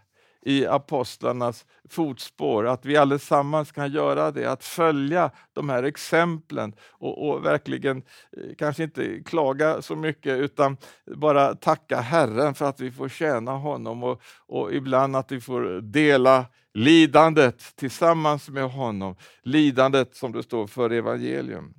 i 0.45 0.67
apostlarnas 0.67 1.67
fotspår, 1.89 2.67
att 2.67 2.85
vi 2.85 2.97
allesammans 2.97 3.73
kan 3.73 3.93
göra 3.93 4.31
det, 4.31 4.47
att 4.47 4.65
följa 4.65 5.31
de 5.53 5.69
här 5.69 5.83
exemplen 5.83 6.75
och, 6.91 7.29
och, 7.29 7.45
verkligen 7.45 7.97
eh, 7.97 8.55
kanske 8.59 8.83
inte 8.83 9.23
klaga 9.25 9.83
så 9.83 9.97
mycket 9.97 10.39
utan 10.39 10.77
bara 11.17 11.55
tacka 11.55 12.01
Herren 12.01 12.55
för 12.55 12.65
att 12.65 12.81
vi 12.81 12.91
får 12.91 13.09
tjäna 13.09 13.53
honom 13.53 14.03
och, 14.03 14.23
och 14.47 14.75
ibland 14.75 15.17
att 15.17 15.33
vi 15.33 15.41
får 15.41 15.81
dela 15.81 16.47
lidandet 16.75 17.77
tillsammans 17.77 18.49
med 18.49 18.71
honom. 18.71 19.17
Lidandet 19.43 20.17
som 20.17 20.33
det 20.33 20.43
står 20.43 20.67
för 20.67 20.91
evangelium. 20.91 21.75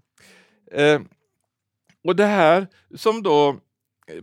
Eh, 0.71 1.01
och 2.03 2.15
det 2.15 2.25
här 2.25 2.67
som 2.95 3.23
då 3.23 3.59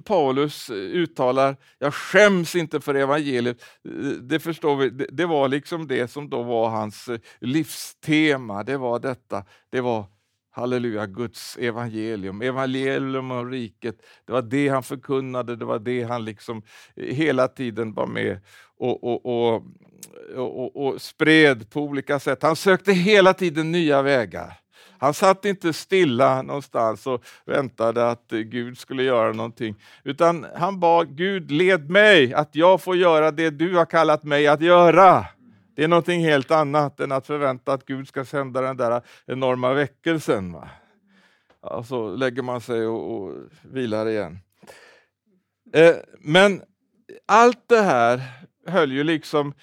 Paulus 0.05 0.71
eh, 0.71 0.77
uttalar, 0.77 1.57
jag 1.79 1.95
skäms 1.95 2.57
inte 2.57 2.81
för 2.81 2.95
evangeliet. 2.95 3.63
Eh, 3.85 3.93
det 4.23 4.41
förstår 4.41 4.77
vi, 4.77 4.91
det 4.91 5.27
var 5.27 5.49
liksom 5.49 5.87
det 5.87 6.09
som 6.09 6.31
då 6.31 6.43
var 6.43 6.69
hans 6.69 7.09
eh, 7.09 7.19
livstema. 7.41 8.65
Det 8.65 8.77
var 8.77 8.99
detta, 8.99 9.45
det 9.71 9.81
var 9.81 10.05
halleluja, 10.51 11.07
Guds 11.07 11.57
evangelium, 11.57 12.43
evangelium 12.43 13.31
om 13.31 13.51
riket. 13.51 13.97
Det 14.27 14.33
var 14.33 14.43
det 14.43 14.69
han 14.69 14.83
förkunnade, 14.83 15.57
det 15.57 15.65
var 15.65 15.79
det 15.79 16.03
han 16.03 16.25
liksom 16.25 16.63
hela 16.97 17.49
tiden 17.49 17.95
var 17.95 18.07
med 18.07 18.41
och, 18.77 19.05
och, 19.05 19.27
och, 19.27 19.63
och, 20.37 20.87
och 20.87 21.03
spred 21.03 21.71
på 21.71 21.81
olika 21.81 22.19
sätt. 22.19 22.43
Han 22.43 22.57
sökte 22.57 22.93
hela 22.93 23.35
tiden 23.35 23.73
nya 23.73 24.03
vägar. 24.03 24.61
Han 25.01 25.15
satt 25.15 25.45
inte 25.45 25.73
stilla 25.73 26.43
någonstans 26.43 27.07
och 27.07 27.25
väntade 27.45 28.11
att 28.11 28.29
Gud 28.29 28.79
skulle 28.79 29.03
göra 29.03 29.33
någonting, 29.33 29.75
utan 30.05 30.47
han 30.55 30.81
bad 30.81 31.17
Gud, 31.17 31.51
led 31.51 31.91
mig 31.91 32.35
att 32.35 32.55
jag 32.55 32.83
får 32.83 32.97
göra 32.97 33.31
det 33.31 33.51
du 33.51 33.77
har 33.77 33.87
kallat 33.87 34.25
mig 34.25 34.47
att 34.47 34.61
göra. 34.61 35.27
Det 35.77 35.85
är 35.85 35.89
någonting 35.89 36.21
helt 36.21 36.51
annat 36.51 37.01
än 37.01 37.13
att 37.13 37.27
förvänta 37.27 37.73
att 37.73 37.87
Gud 37.87 38.09
ska 38.09 38.25
sända 38.25 38.61
den 38.61 38.77
där 38.77 39.03
enorma 39.27 39.75
väckelsen. 39.75 40.53
Va? 40.53 40.69
Och 41.61 41.87
så 41.87 42.17
lägger 42.17 42.43
man 42.43 42.61
sig 42.61 42.87
och, 42.87 43.15
och 43.15 43.35
vilar 43.63 44.09
igen. 44.09 44.39
Eh, 45.73 45.97
men 46.19 46.63
allt 47.27 47.69
det 47.69 47.83
här 47.83 48.23
höll 48.67 48.93
ju 48.93 49.05
liksom 49.05 49.55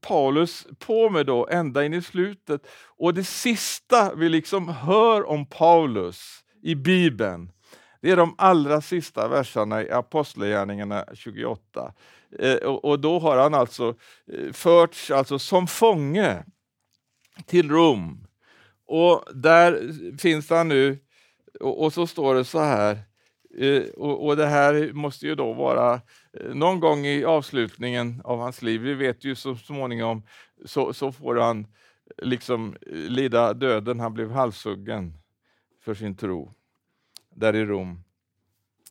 Paulus 0.00 0.66
på 0.78 1.10
med 1.10 1.26
då 1.26 1.48
ända 1.50 1.84
in 1.84 1.94
i 1.94 2.02
slutet. 2.02 2.66
Och 2.98 3.14
det 3.14 3.24
sista 3.24 4.14
vi 4.14 4.28
liksom 4.28 4.68
hör 4.68 5.28
om 5.28 5.46
Paulus 5.46 6.44
i 6.62 6.74
Bibeln, 6.74 7.52
det 8.00 8.10
är 8.10 8.16
de 8.16 8.34
allra 8.38 8.80
sista 8.80 9.28
verserna 9.28 9.82
i 9.82 9.90
Apostlagärningarna 9.90 11.04
28. 11.14 11.94
Eh, 12.38 12.56
och, 12.56 13.00
då 13.00 13.18
har 13.18 13.36
han 13.36 13.54
alltså 13.54 13.94
eh, 14.32 14.52
förts 14.52 15.10
alltså 15.10 15.38
som 15.38 15.66
fånge 15.66 16.44
till 17.46 17.70
Rom. 17.70 18.26
Och 18.86 19.24
där 19.34 19.92
finns 20.18 20.50
han 20.50 20.68
nu, 20.68 20.98
och, 21.60 21.92
så 21.92 22.06
står 22.06 22.34
det 22.34 22.44
så 22.44 22.58
här, 22.58 22.98
eh, 23.58 23.82
och, 23.96 24.36
det 24.36 24.46
här 24.46 24.92
måste 24.92 25.26
ju 25.26 25.34
då 25.34 25.52
vara 25.52 26.00
Eh, 26.40 26.54
någon 26.54 26.80
gång 26.80 27.06
i 27.06 27.24
avslutningen 27.24 28.22
av 28.24 28.38
hans 28.38 28.62
liv. 28.62 28.80
Vi 28.80 28.94
vet 28.94 29.24
ju 29.24 29.34
så 29.34 29.56
småningom 29.56 30.22
så, 30.64 30.92
så 30.92 31.12
får 31.12 31.36
han 31.36 31.60
eh, 31.60 31.66
liksom 32.26 32.76
eh, 32.86 32.92
lida 32.92 33.54
döden. 33.54 34.00
Han 34.00 34.14
blev 34.14 34.30
halshuggen 34.30 35.18
för 35.84 35.94
sin 35.94 36.16
tro 36.16 36.54
där 37.34 37.56
i 37.56 37.64
Rom. 37.64 38.04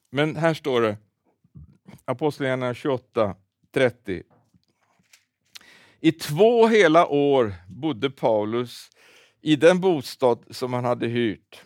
Men 0.10 0.36
här 0.36 0.54
står 0.54 0.82
det, 0.82 0.98
Apostlagärningarna 2.06 2.74
28, 2.74 3.36
30. 3.74 4.24
I 6.00 6.12
två 6.12 6.68
hela 6.68 7.08
år 7.08 7.54
bodde 7.68 8.10
Paulus 8.10 8.90
i 9.42 9.56
den 9.56 9.80
bostad 9.80 10.46
som 10.50 10.74
han 10.74 10.86
hade 10.86 11.08
hyrt. 11.08 11.62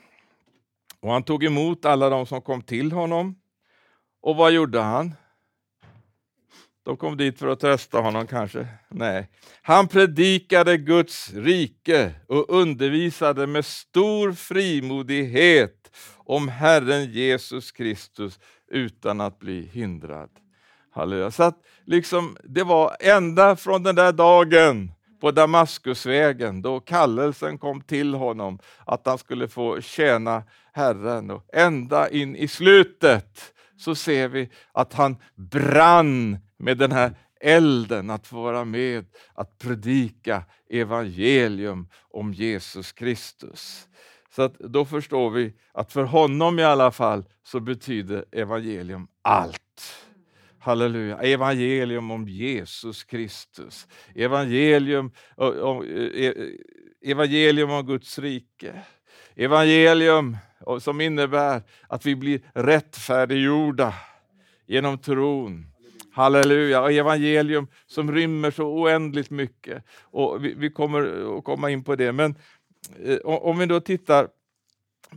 Och 0.99 1.11
han 1.11 1.23
tog 1.23 1.43
emot 1.43 1.85
alla 1.85 2.09
de 2.09 2.25
som 2.25 2.41
kom 2.41 2.61
till 2.61 2.91
honom. 2.91 3.35
Och 4.21 4.35
vad 4.35 4.51
gjorde 4.51 4.79
han? 4.79 5.13
De 6.85 6.97
kom 6.97 7.17
dit 7.17 7.39
för 7.39 7.47
att 7.47 7.59
trösta 7.59 7.99
honom 7.99 8.27
kanske? 8.27 8.67
Nej. 8.89 9.27
Han 9.61 9.87
predikade 9.87 10.77
Guds 10.77 11.33
rike 11.33 12.11
och 12.27 12.49
undervisade 12.49 13.47
med 13.47 13.65
stor 13.65 14.33
frimodighet 14.33 15.91
om 16.17 16.47
Herren 16.47 17.11
Jesus 17.11 17.71
Kristus 17.71 18.39
utan 18.71 19.21
att 19.21 19.39
bli 19.39 19.69
hindrad. 19.73 20.29
Halleluja. 20.91 21.31
Så 21.31 21.43
att 21.43 21.57
liksom, 21.85 22.37
det 22.43 22.63
var 22.63 22.97
ända 22.99 23.55
från 23.55 23.83
den 23.83 23.95
där 23.95 24.11
dagen 24.11 24.91
på 25.21 25.31
Damaskusvägen 25.31 26.61
då 26.61 26.79
kallelsen 26.79 27.57
kom 27.57 27.81
till 27.81 28.13
honom 28.13 28.59
att 28.85 29.05
han 29.05 29.17
skulle 29.17 29.47
få 29.47 29.81
tjäna 29.81 30.43
Herren. 30.73 31.31
Och 31.31 31.43
ända 31.53 32.09
in 32.09 32.35
i 32.35 32.47
slutet 32.47 33.53
så 33.77 33.95
ser 33.95 34.27
vi 34.27 34.49
att 34.71 34.93
han 34.93 35.17
brann 35.35 36.37
med 36.57 36.77
den 36.77 36.91
här 36.91 37.15
elden 37.41 38.09
att 38.09 38.27
få 38.27 38.41
vara 38.41 38.65
med 38.65 39.05
att 39.33 39.57
predika 39.57 40.43
evangelium 40.69 41.87
om 42.09 42.33
Jesus 42.33 42.91
Kristus. 42.91 43.87
Så 44.35 44.41
att 44.41 44.59
då 44.59 44.85
förstår 44.85 45.29
vi 45.29 45.53
att 45.71 45.93
för 45.93 46.03
honom 46.03 46.59
i 46.59 46.63
alla 46.63 46.91
fall 46.91 47.25
så 47.43 47.59
betyder 47.59 48.25
evangelium 48.31 49.07
allt. 49.21 49.61
Halleluja. 50.59 51.17
Evangelium 51.17 52.11
om 52.11 52.27
Jesus 52.27 53.03
Kristus. 53.03 53.87
Evangelium 54.15 55.11
om, 55.35 55.85
evangelium 57.01 57.71
om 57.71 57.85
Guds 57.85 58.19
rike. 58.19 58.81
Evangelium 59.35 60.37
som 60.79 61.01
innebär 61.01 61.61
att 61.87 62.05
vi 62.05 62.15
blir 62.15 62.41
rättfärdiggjorda 62.53 63.93
genom 64.65 64.97
tron. 64.97 65.74
Halleluja! 66.15 66.81
Och 66.81 66.91
evangelium 66.91 67.67
som 67.87 68.11
rymmer 68.11 68.51
så 68.51 68.63
oändligt 68.63 69.29
mycket. 69.29 69.83
Och 70.01 70.45
vi, 70.45 70.53
vi 70.53 70.69
kommer 70.69 71.37
att 71.37 71.43
komma 71.43 71.69
in 71.69 71.83
på 71.83 71.95
det. 71.95 72.11
Men 72.11 72.35
eh, 73.03 73.17
om 73.23 73.57
vi 73.59 73.65
då 73.65 73.79
tittar 73.79 74.27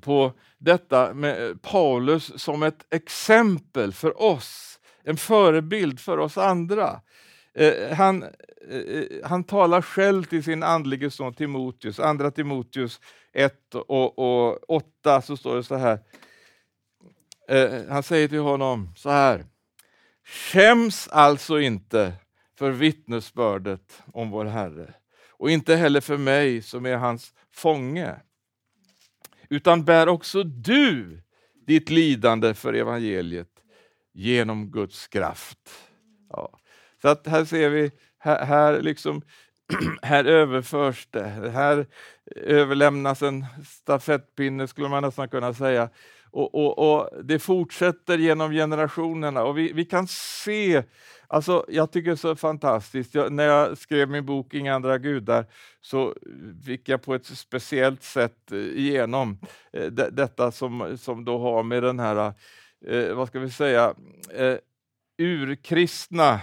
på 0.01 0.33
detta 0.59 1.15
med 1.15 1.49
eh, 1.49 1.57
Paulus 1.57 2.43
som 2.43 2.63
ett 2.63 2.87
exempel 2.91 3.93
för 3.93 4.23
oss, 4.23 4.81
en 5.03 5.17
förebild 5.17 6.01
för 6.01 6.19
oss 6.19 6.39
andra. 6.39 7.01
Eh, 7.55 7.97
han, 7.97 8.23
eh, 8.23 8.79
eh 8.79 9.05
han 9.25 9.45
talar 9.45 9.83
själv 9.83 10.25
till 10.25 10.45
sin 10.45 10.63
andlige 10.63 11.11
son 11.11 11.35
Timoteus, 11.35 12.01
andra 12.01 12.31
Timoteus 12.31 13.01
1 13.33 13.75
och, 13.75 14.19
och 14.19 14.71
8 14.71 15.23
så 15.23 15.37
står 15.37 15.57
det 15.57 15.63
så 15.63 15.77
här. 15.77 15.99
Eh, 17.49 17.81
han 17.89 18.03
säger 18.03 18.29
till 18.29 18.41
honom 18.41 18.93
så 18.97 19.11
här. 19.11 19.45
Skäms 20.29 21.09
alltså 21.09 21.61
inte 21.61 22.13
för 22.59 22.71
vittnesbördet 22.71 24.03
om 24.13 24.31
vår 24.31 24.45
Herre 24.45 24.95
och 25.29 25.51
inte 25.51 25.77
heller 25.77 26.01
för 26.01 26.17
mig 26.17 26.63
som 26.63 26.87
är 26.87 26.97
hans 26.97 27.35
fånge. 27.55 28.17
Utan 29.51 29.85
bär 29.85 30.09
också 30.09 30.43
du 30.43 31.21
ditt 31.67 31.91
lidande 31.91 32.55
för 32.55 32.75
evangeliet 32.75 33.49
genom 34.13 34.71
Guds 34.71 35.09
kraft. 35.09 35.59
Ja. 36.31 36.59
Så 37.03 37.09
att 37.09 37.27
här 37.27 37.45
ser 37.45 37.71
vi, 37.71 37.91
här, 38.19 38.45
här, 38.45 38.81
liksom, 38.83 39.23
här 40.03 40.25
överförs 40.25 41.09
det, 41.11 41.51
här 41.51 41.87
överlämnas 42.37 43.23
en 43.23 43.47
stafettpinne 43.67 44.69
skulle 44.69 44.89
man 44.89 45.03
nästan 45.03 45.29
kunna 45.29 45.55
säga 45.55 45.91
och, 46.31 46.55
och, 46.55 46.79
och, 46.79 47.25
Det 47.25 47.39
fortsätter 47.39 48.19
genom 48.19 48.53
generationerna. 48.53 49.43
Och 49.43 49.59
vi, 49.59 49.73
vi 49.73 49.85
kan 49.85 50.07
se, 50.09 50.83
alltså 51.27 51.65
jag 51.69 51.93
tycker 51.93 52.11
det 52.11 52.15
är 52.15 52.17
så 52.17 52.37
fantastiskt, 52.37 53.15
jag, 53.15 53.33
när 53.33 53.45
jag 53.45 53.79
skrev 53.79 54.11
min 54.11 54.27
bok 54.27 54.55
Inga 54.55 54.75
andra 54.75 54.99
gudar 54.99 55.47
så 55.81 56.15
fick 56.67 56.89
jag 56.89 57.03
på 57.03 57.15
ett 57.15 57.27
speciellt 57.27 58.03
sätt 58.03 58.53
eh, 58.53 58.59
igenom 58.59 59.39
eh, 59.73 59.87
detta 59.87 60.53
som, 60.53 60.99
som 60.99 61.25
då 61.25 61.39
har 61.39 61.63
med 61.63 61.83
den 61.83 61.99
här, 61.99 62.33
eh, 62.87 63.15
vad 63.15 63.29
ska 63.29 63.39
vi 63.39 63.51
säga, 63.51 63.95
eh, 64.35 64.57
urkristna 65.19 66.41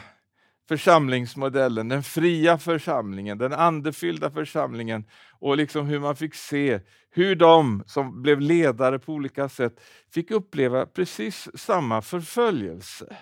församlingsmodellen, 0.67 1.89
den 1.89 2.03
fria 2.03 2.57
församlingen, 2.57 3.37
den 3.37 3.53
andefyllda 3.53 4.31
församlingen 4.31 5.05
och 5.31 5.57
liksom 5.57 5.85
hur 5.85 5.99
man 5.99 6.15
fick 6.15 6.35
se 6.35 6.79
hur 7.09 7.35
de 7.35 7.83
som 7.87 8.21
blev 8.21 8.39
ledare 8.39 8.99
på 8.99 9.13
olika 9.13 9.49
sätt 9.49 9.81
fick 10.13 10.31
uppleva 10.31 10.85
precis 10.85 11.49
samma 11.53 12.01
förföljelse. 12.01 13.15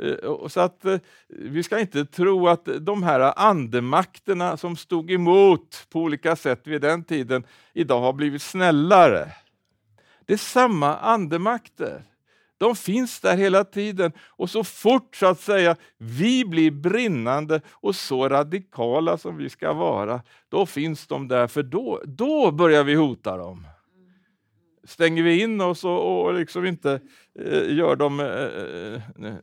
Eh, 0.00 0.48
så 0.48 0.60
att 0.60 0.84
eh, 0.84 0.98
vi 1.28 1.62
ska 1.62 1.80
inte 1.80 2.04
tro 2.04 2.48
att 2.48 2.68
de 2.80 3.02
här 3.02 3.32
andemakterna 3.36 4.56
som 4.56 4.76
stod 4.76 5.10
emot 5.10 5.86
på 5.90 6.00
olika 6.00 6.36
sätt 6.36 6.66
vid 6.66 6.80
den 6.80 7.04
tiden 7.04 7.46
idag 7.72 8.00
har 8.00 8.12
blivit 8.12 8.42
snällare. 8.42 9.32
Det 10.26 10.32
är 10.32 10.36
samma 10.36 10.96
andemakter. 10.96 12.02
De 12.58 12.76
finns 12.76 13.20
där 13.20 13.36
hela 13.36 13.64
tiden 13.64 14.12
och 14.28 14.50
så 14.50 14.64
fort 14.64 15.16
så 15.16 15.26
att 15.26 15.40
säga 15.40 15.76
vi 15.98 16.44
blir 16.44 16.70
brinnande 16.70 17.60
och 17.70 17.96
så 17.96 18.28
radikala 18.28 19.18
som 19.18 19.36
vi 19.36 19.50
ska 19.50 19.72
vara, 19.72 20.22
då 20.48 20.66
finns 20.66 21.06
de 21.06 21.28
där 21.28 21.46
för 21.46 21.62
då, 21.62 22.02
då 22.04 22.50
börjar 22.50 22.84
vi 22.84 22.94
hota 22.94 23.36
dem. 23.36 23.66
Stänger 24.86 25.22
vi 25.22 25.40
in 25.40 25.60
oss 25.60 25.84
och, 25.84 26.24
och 26.24 26.34
liksom 26.34 26.66
inte 26.66 27.00
eh, 27.38 27.76
gör, 27.76 27.96
dem, 27.96 28.20
eh, 28.20 28.26
eh, 28.26 29.30
eh, 29.30 29.34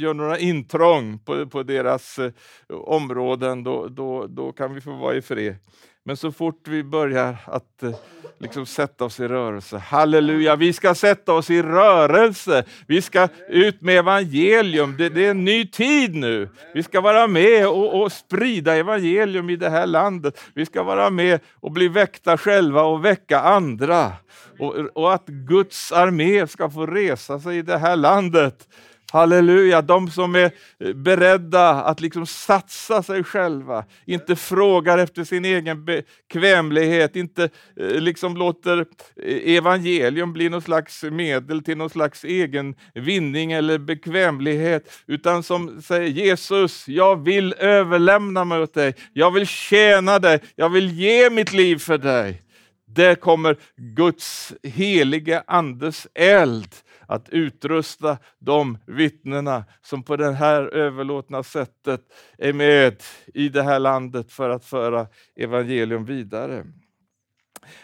gör 0.00 0.14
några 0.14 0.38
intrång 0.38 1.18
på, 1.18 1.46
på 1.46 1.62
deras 1.62 2.18
eh, 2.18 2.32
områden, 2.68 3.64
då, 3.64 3.88
då, 3.88 4.26
då 4.26 4.52
kan 4.52 4.74
vi 4.74 4.80
få 4.80 4.92
vara 4.92 5.14
i 5.14 5.22
fred. 5.22 5.56
Men 6.04 6.16
så 6.16 6.32
fort 6.32 6.68
vi 6.68 6.84
börjar 6.84 7.36
att 7.44 7.82
eh, 7.82 7.94
liksom 8.38 8.66
sätta 8.66 9.04
oss 9.04 9.20
i 9.20 9.28
rörelse, 9.28 9.78
halleluja, 9.78 10.56
vi 10.56 10.72
ska 10.72 10.94
sätta 10.94 11.32
oss 11.32 11.50
i 11.50 11.62
rörelse. 11.62 12.64
Vi 12.86 13.02
ska 13.02 13.28
ut 13.48 13.80
med 13.80 13.98
evangelium. 13.98 14.96
Det, 14.98 15.08
det 15.08 15.26
är 15.26 15.30
en 15.30 15.44
ny 15.44 15.66
tid 15.66 16.14
nu. 16.14 16.48
Vi 16.74 16.82
ska 16.82 17.00
vara 17.00 17.26
med 17.26 17.68
och, 17.68 18.02
och, 18.02 18.12
sprida 18.12 18.76
evangelium 18.76 19.50
i 19.50 19.56
det 19.56 19.70
här 19.70 19.86
landet. 19.86 20.40
Vi 20.54 20.66
ska 20.66 20.82
vara 20.82 21.10
med 21.10 21.40
och 21.54 21.72
bli 21.72 21.88
väckta 21.88 22.38
själva 22.38 22.82
och 22.82 23.04
väcka 23.04 23.40
andra. 23.40 24.12
Och, 24.58 24.74
och 24.74 25.14
att 25.14 25.26
Guds 25.26 25.92
armé 25.92 26.46
ska 26.46 26.70
få 26.70 26.86
resa 26.86 27.40
sig 27.40 27.58
i 27.58 27.62
det 27.62 27.78
här 27.78 27.96
landet 27.96 28.68
Halleluja, 29.10 29.82
de 29.82 30.10
som 30.10 30.34
är 30.34 30.50
beredda 30.94 31.70
att 31.70 32.00
liksom 32.00 32.26
satsa 32.26 33.02
sig 33.02 33.24
själva, 33.24 33.84
inte 34.04 34.36
frågar 34.36 34.98
efter 34.98 35.24
sin 35.24 35.44
egen 35.44 35.84
bekvämlighet, 35.84 37.16
inte 37.16 37.44
eh, 37.76 38.00
liksom 38.00 38.36
låter 38.36 38.78
eh, 39.22 39.56
evangelium 39.56 40.32
bli 40.32 40.48
något 40.48 40.64
slags 40.64 41.02
medel 41.02 41.62
till 41.62 41.76
någon 41.76 41.90
slags 41.90 42.24
egen 42.24 42.74
vinning 42.94 43.52
eller 43.52 43.78
bekvämlighet, 43.78 44.92
utan 45.06 45.42
som 45.42 45.82
säger 45.82 46.08
Jesus, 46.08 46.88
jag 46.88 47.24
vill 47.24 47.54
överlämna 47.58 48.44
mig 48.44 48.60
åt 48.62 48.74
dig, 48.74 48.94
jag 49.12 49.30
vill 49.30 49.46
tjäna 49.46 50.18
dig, 50.18 50.40
jag 50.56 50.68
vill 50.68 50.90
ge 50.90 51.30
mitt 51.30 51.52
liv 51.52 51.78
för 51.78 51.98
dig. 51.98 52.42
Där 52.86 53.14
kommer 53.14 53.56
Guds 53.76 54.52
helige 54.62 55.42
Andes 55.46 56.06
eld 56.14 56.74
att 57.10 57.28
utrusta 57.28 58.18
de 58.38 58.78
vittnena 58.86 59.64
som 59.82 60.02
på 60.02 60.16
det 60.16 60.32
här 60.32 60.62
överlåtna 60.62 61.42
sättet 61.42 62.00
är 62.38 62.52
med 62.52 63.02
i 63.34 63.48
det 63.48 63.62
här 63.62 63.78
landet 63.78 64.32
för 64.32 64.50
att 64.50 64.64
föra 64.64 65.06
evangelium 65.36 66.04
vidare. 66.04 66.66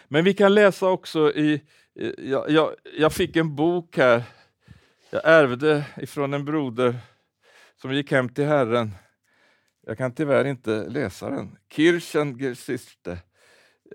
Men 0.07 0.23
vi 0.23 0.33
kan 0.33 0.53
läsa 0.53 0.87
också 0.89 1.31
i, 1.31 1.61
jag, 2.17 2.49
jag, 2.49 2.75
jag 2.97 3.13
fick 3.13 3.35
en 3.35 3.55
bok 3.55 3.97
här, 3.97 4.23
jag 5.09 5.21
ärvde 5.23 5.85
ifrån 5.97 6.33
en 6.33 6.45
broder 6.45 6.95
som 7.81 7.93
gick 7.93 8.11
hem 8.11 8.29
till 8.29 8.45
Herren. 8.45 8.91
Jag 9.85 9.97
kan 9.97 10.11
tyvärr 10.11 10.45
inte 10.45 10.89
läsa 10.89 11.29
den. 11.29 11.57
Kirchen 11.71 12.37
Geschichte. 12.37 13.17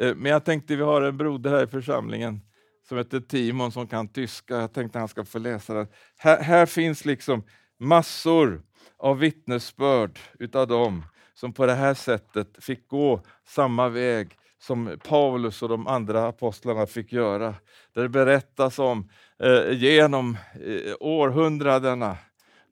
Eh, 0.00 0.14
men 0.14 0.32
jag 0.32 0.44
tänkte 0.44 0.76
vi 0.76 0.82
har 0.82 1.02
en 1.02 1.16
broder 1.16 1.50
här 1.50 1.64
i 1.64 1.66
församlingen 1.66 2.40
som 2.88 2.98
heter 2.98 3.20
Timon 3.20 3.72
som 3.72 3.86
kan 3.86 4.08
tyska. 4.08 4.56
Jag 4.56 4.72
tänkte 4.72 4.98
han 4.98 5.08
ska 5.08 5.24
få 5.24 5.38
läsa 5.38 5.74
den. 5.74 5.86
Här, 6.18 6.42
här 6.42 6.66
finns 6.66 7.04
liksom 7.04 7.42
massor 7.78 8.62
av 8.98 9.18
vittnesbörd 9.18 10.18
utav 10.38 10.66
dem 10.68 11.04
som 11.34 11.52
på 11.52 11.66
det 11.66 11.74
här 11.74 11.94
sättet 11.94 12.64
fick 12.64 12.88
gå 12.88 13.22
samma 13.46 13.88
väg 13.88 14.36
som 14.58 14.98
Paulus 15.04 15.62
och 15.62 15.68
de 15.68 15.86
andra 15.86 16.28
apostlarna 16.28 16.86
fick 16.86 17.12
göra. 17.12 17.54
Där 17.94 18.02
det 18.02 18.08
berättas 18.08 18.78
om 18.78 19.10
eh, 19.38 19.72
genom 19.72 20.36
eh, 20.54 20.94
århundradena 21.00 22.16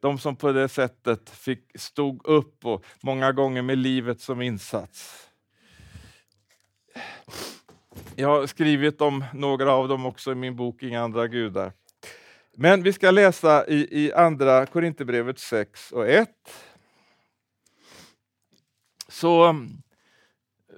de 0.01 0.19
som 0.19 0.37
på 0.37 0.53
det 0.53 0.69
sättet 0.69 1.31
fick, 1.31 1.71
stod 1.75 2.27
upp 2.27 2.65
och 2.67 2.85
många 3.03 3.33
gånger 3.33 3.63
med 3.63 3.79
livet 3.79 4.21
som 4.21 4.43
insats. 4.43 5.27
Jag 8.17 8.29
har 8.29 8.47
skrivit 8.47 9.01
om 9.01 9.25
några 9.35 9.73
av 9.73 9.89
dem 9.89 10.07
också 10.07 10.33
i 10.33 10.35
min 10.35 10.57
bok 10.57 10.83
Inga 10.83 11.03
andra 11.03 11.29
gudar. 11.29 11.73
Men 12.57 12.83
vi 12.83 12.93
ska 12.93 13.11
läsa 13.11 13.67
i, 13.67 14.05
i 14.05 14.13
andra 14.13 14.67
Korinthierbrevet 14.67 15.39
6 15.39 15.93
och 15.93 16.09
1. 16.09 16.29
Så, 19.09 19.57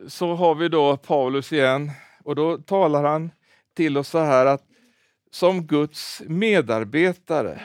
så 0.09 0.35
har 0.35 0.55
vi 0.55 0.68
då 0.68 0.97
Paulus 0.97 1.53
igen 1.53 1.90
och 2.25 2.35
då 2.35 2.59
talar 2.59 3.05
han 3.05 3.31
till 3.75 3.99
oss 3.99 4.09
så 4.09 4.18
här 4.18 4.47
att 4.47 4.64
som 5.31 5.66
Guds 5.66 6.23
medarbetare, 6.27 7.61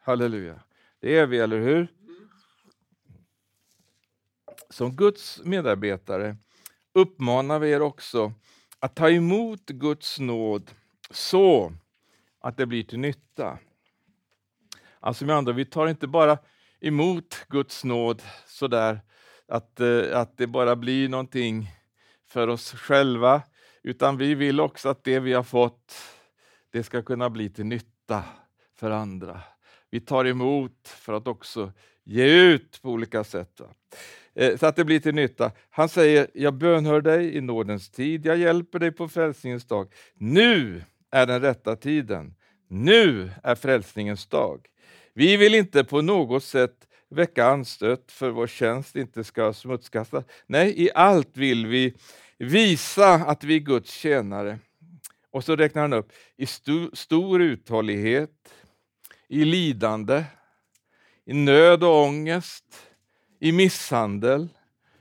halleluja, 0.00 0.60
det 1.00 1.18
är 1.18 1.26
vi, 1.26 1.38
eller 1.38 1.60
hur? 1.60 1.88
Som 4.70 4.96
Guds 4.96 5.40
medarbetare 5.44 6.36
uppmanar 6.92 7.58
vi 7.58 7.70
er 7.70 7.82
också 7.82 8.32
att 8.80 8.94
ta 8.94 9.10
emot 9.10 9.66
Guds 9.66 10.20
nåd 10.20 10.70
så 11.10 11.72
att 12.40 12.56
det 12.56 12.66
blir 12.66 12.82
till 12.82 12.98
nytta. 12.98 13.58
Alltså 15.00 15.24
med 15.24 15.36
andra 15.36 15.52
vi 15.52 15.64
tar 15.64 15.86
inte 15.86 16.06
bara 16.06 16.38
emot 16.80 17.46
Guds 17.48 17.84
nåd 17.84 18.22
sådär 18.46 19.00
att, 19.48 19.80
eh, 19.80 20.18
att 20.20 20.36
det 20.36 20.46
bara 20.46 20.76
blir 20.76 21.08
någonting 21.08 21.70
för 22.26 22.48
oss 22.48 22.72
själva, 22.72 23.42
utan 23.82 24.16
vi 24.16 24.34
vill 24.34 24.60
också 24.60 24.88
att 24.88 25.04
det 25.04 25.20
vi 25.20 25.32
har 25.32 25.42
fått, 25.42 25.94
det 26.70 26.82
ska 26.82 27.02
kunna 27.02 27.30
bli 27.30 27.50
till 27.50 27.66
nytta 27.66 28.24
för 28.78 28.90
andra. 28.90 29.40
Vi 29.90 30.00
tar 30.00 30.24
emot 30.24 30.88
för 30.88 31.12
att 31.12 31.28
också 31.28 31.72
ge 32.04 32.24
ut 32.24 32.82
på 32.82 32.90
olika 32.90 33.24
sätt. 33.24 33.60
Eh, 34.34 34.56
så 34.56 34.66
att 34.66 34.76
det 34.76 34.84
blir 34.84 35.00
till 35.00 35.14
nytta. 35.14 35.52
Han 35.70 35.88
säger, 35.88 36.26
jag 36.34 36.54
bönhör 36.54 37.00
dig 37.00 37.36
i 37.36 37.40
nådens 37.40 37.90
tid, 37.90 38.26
jag 38.26 38.36
hjälper 38.36 38.78
dig 38.78 38.92
på 38.92 39.08
frälsningens 39.08 39.64
dag. 39.64 39.92
Nu 40.14 40.82
är 41.10 41.26
den 41.26 41.40
rätta 41.40 41.76
tiden. 41.76 42.34
Nu 42.68 43.30
är 43.42 43.54
frälsningens 43.54 44.26
dag. 44.26 44.66
Vi 45.14 45.36
vill 45.36 45.54
inte 45.54 45.84
på 45.84 46.02
något 46.02 46.44
sätt 46.44 46.88
väcka 47.10 47.46
anstöt 47.46 48.12
för 48.12 48.30
vår 48.30 48.46
tjänst 48.46 48.96
inte 48.96 49.24
ska 49.24 49.52
smutskastas. 49.52 50.24
Nej, 50.46 50.82
i 50.82 50.90
allt 50.94 51.36
vill 51.36 51.66
vi 51.66 51.94
visa 52.38 53.14
att 53.14 53.44
vi 53.44 53.56
är 53.56 53.60
Guds 53.60 53.92
tjänare. 53.92 54.58
Och 55.30 55.44
så 55.44 55.56
räknar 55.56 55.82
han 55.82 55.92
upp 55.92 56.12
i 56.36 56.46
stor 56.92 57.40
uthållighet, 57.40 58.54
i 59.28 59.44
lidande, 59.44 60.24
i 61.24 61.32
nöd 61.32 61.84
och 61.84 62.02
ångest, 62.02 62.89
i 63.40 63.52
misshandel, 63.52 64.48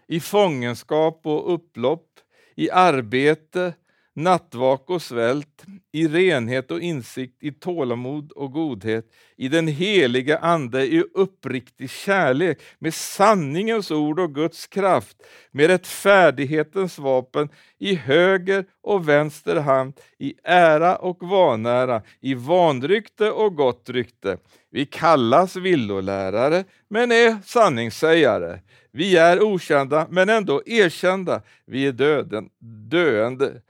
i 0.08 0.20
fångenskap 0.20 1.22
och 1.24 1.54
upplopp, 1.54 2.08
i 2.56 2.70
arbete, 2.72 3.74
nattvak 4.14 4.90
och 4.90 5.02
svält, 5.02 5.66
i 5.92 6.08
renhet 6.08 6.72
och 6.72 6.80
insikt, 6.80 7.44
i 7.44 7.52
tålamod 7.52 8.32
och 8.32 8.52
godhet, 8.52 9.06
i 9.38 9.48
den 9.48 9.68
heliga 9.68 10.38
Ande, 10.38 10.86
i 10.86 11.04
uppriktig 11.14 11.90
kärlek, 11.90 12.62
med 12.80 12.94
sanningens 12.94 13.92
ord 13.92 14.20
och 14.20 14.36
Guds 14.36 14.68
kraft, 14.68 15.18
med 15.52 15.68
rättfärdighetens 15.68 17.00
vapen, 17.00 17.50
i 17.78 17.96
höger 17.96 18.66
och 18.82 19.10
vänster 19.10 19.56
hand, 19.56 19.94
i 20.18 20.34
ära 20.44 20.96
och 20.96 21.24
vanära, 21.24 22.02
i 22.22 22.34
vanrykte 22.34 23.32
och 23.32 23.56
gott 23.56 23.90
rykte. 23.90 24.38
Vi 24.72 24.86
kallas 24.86 25.56
villolärare, 25.56 26.64
men 26.88 27.12
är 27.12 27.38
sanningssägare. 27.46 28.60
Vi 28.92 29.18
är 29.18 29.42
okända, 29.42 30.08
men 30.10 30.30
ändå 30.30 30.62
erkända. 30.66 31.42
Vi 31.66 31.88
är 31.88 31.92
döden, 31.92 32.50
döende, 32.90 33.62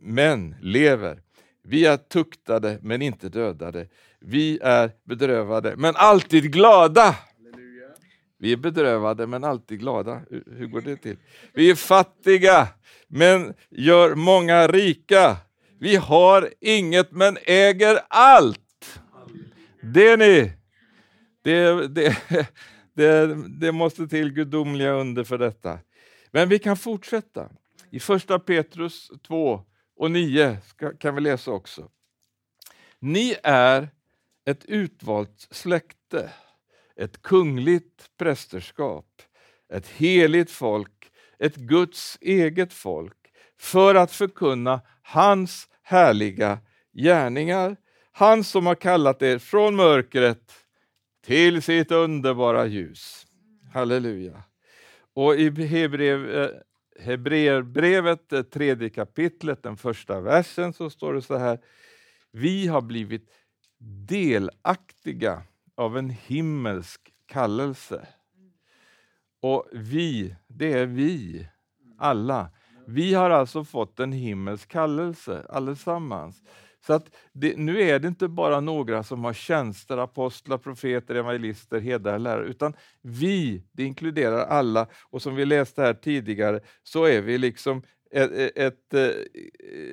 men 0.00 0.54
lever. 0.60 1.20
Vi 1.68 1.86
är 1.86 1.96
tuktade, 1.96 2.78
men 2.82 3.02
inte 3.02 3.28
dödade. 3.28 3.88
Vi 4.20 4.58
är 4.62 4.90
bedrövade, 5.04 5.76
men 5.76 5.96
alltid 5.96 6.52
glada. 6.52 7.16
Vi 8.38 8.52
är 8.52 8.56
bedrövade, 8.56 9.26
men 9.26 9.44
alltid 9.44 9.80
glada. 9.80 10.20
Hur 10.30 10.66
går 10.66 10.80
det 10.80 10.96
till? 10.96 11.16
Vi 11.52 11.70
är 11.70 11.74
fattiga, 11.74 12.68
men 13.08 13.54
gör 13.70 14.14
många 14.14 14.66
rika. 14.66 15.36
Vi 15.80 15.96
har 15.96 16.50
inget, 16.60 17.12
men 17.12 17.38
äger 17.46 17.98
allt. 18.08 19.00
Det 19.82 20.16
ni. 20.16 20.52
Det, 21.44 21.88
det, 21.88 22.16
det, 22.94 23.36
det 23.60 23.72
måste 23.72 24.08
till 24.08 24.32
gudomliga 24.32 24.92
under 24.92 25.24
för 25.24 25.38
detta. 25.38 25.78
Men 26.30 26.48
vi 26.48 26.58
kan 26.58 26.76
fortsätta. 26.76 27.48
I 27.90 28.00
första 28.00 28.38
Petrus 28.38 29.10
2 29.26 29.64
och 29.98 30.10
9 30.10 30.58
kan 31.00 31.14
vi 31.14 31.20
läsa 31.20 31.50
också. 31.50 31.90
Ni 32.98 33.36
är 33.42 33.88
ett 34.46 34.64
utvalt 34.64 35.48
släkte, 35.50 36.30
ett 36.96 37.22
kungligt 37.22 38.10
prästerskap, 38.18 39.22
ett 39.72 39.88
heligt 39.88 40.50
folk, 40.50 41.10
ett 41.38 41.56
Guds 41.56 42.18
eget 42.20 42.72
folk, 42.72 43.16
för 43.60 43.94
att 43.94 44.12
förkunna 44.12 44.80
hans 45.02 45.68
härliga 45.82 46.58
gärningar. 46.92 47.76
Han 48.12 48.44
som 48.44 48.66
har 48.66 48.74
kallat 48.74 49.22
er 49.22 49.38
från 49.38 49.76
mörkret 49.76 50.52
till 51.26 51.62
sitt 51.62 51.90
underbara 51.90 52.66
ljus. 52.66 53.26
Halleluja. 53.74 54.42
Och 55.14 55.36
i 55.36 55.66
Hebrev, 55.66 56.30
eh, 56.30 56.50
Hebreerbrevet, 56.98 58.50
tredje 58.50 58.90
kapitlet, 58.90 59.62
den 59.62 59.76
första 59.76 60.20
versen, 60.20 60.72
så 60.72 60.90
står 60.90 61.14
det 61.14 61.22
så 61.22 61.36
här. 61.36 61.58
Vi 62.30 62.66
har 62.66 62.80
blivit 62.80 63.30
delaktiga 64.08 65.42
av 65.74 65.98
en 65.98 66.10
himmelsk 66.10 67.12
kallelse. 67.26 68.08
Och 69.40 69.68
vi, 69.72 70.36
det 70.46 70.72
är 70.72 70.86
vi, 70.86 71.48
alla. 71.98 72.50
Vi 72.86 73.14
har 73.14 73.30
alltså 73.30 73.64
fått 73.64 74.00
en 74.00 74.12
himmelsk 74.12 74.68
kallelse 74.68 75.46
allesammans. 75.48 76.42
Så 76.88 76.94
att 76.94 77.10
det, 77.32 77.56
nu 77.56 77.82
är 77.82 77.98
det 77.98 78.08
inte 78.08 78.28
bara 78.28 78.60
några 78.60 79.02
som 79.02 79.24
har 79.24 79.32
tjänster, 79.32 79.96
apostlar, 79.98 80.58
profeter, 80.58 81.14
evangelister, 81.14 81.80
herdar, 81.80 82.18
lärare, 82.18 82.46
utan 82.46 82.74
vi, 83.02 83.62
det 83.72 83.84
inkluderar 83.84 84.46
alla. 84.46 84.86
Och 85.10 85.22
som 85.22 85.34
vi 85.34 85.44
läste 85.44 85.82
här 85.82 85.94
tidigare, 85.94 86.60
så 86.82 87.04
är 87.04 87.20
vi 87.20 87.38
liksom 87.38 87.82
e, 88.12 88.20
e, 88.20 88.50
ett, 88.54 88.94
ett, 88.94 89.18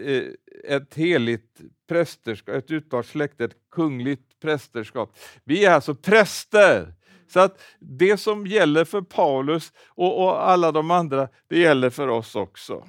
ett, 0.05 0.35
ett 0.63 0.95
heligt 0.95 1.61
prästerskap, 1.87 2.55
ett 2.55 2.71
utvalt 2.71 3.07
släkte, 3.07 3.45
ett 3.45 3.57
kungligt 3.71 4.39
prästerskap. 4.41 5.17
Vi 5.43 5.65
är 5.65 5.71
alltså 5.71 5.95
präster. 5.95 6.93
Så 7.27 7.39
att 7.39 7.61
det 7.79 8.17
som 8.17 8.47
gäller 8.47 8.85
för 8.85 9.01
Paulus 9.01 9.73
och, 9.87 10.23
och 10.23 10.49
alla 10.49 10.71
de 10.71 10.91
andra, 10.91 11.29
det 11.47 11.59
gäller 11.59 11.89
för 11.89 12.07
oss 12.07 12.35
också. 12.35 12.87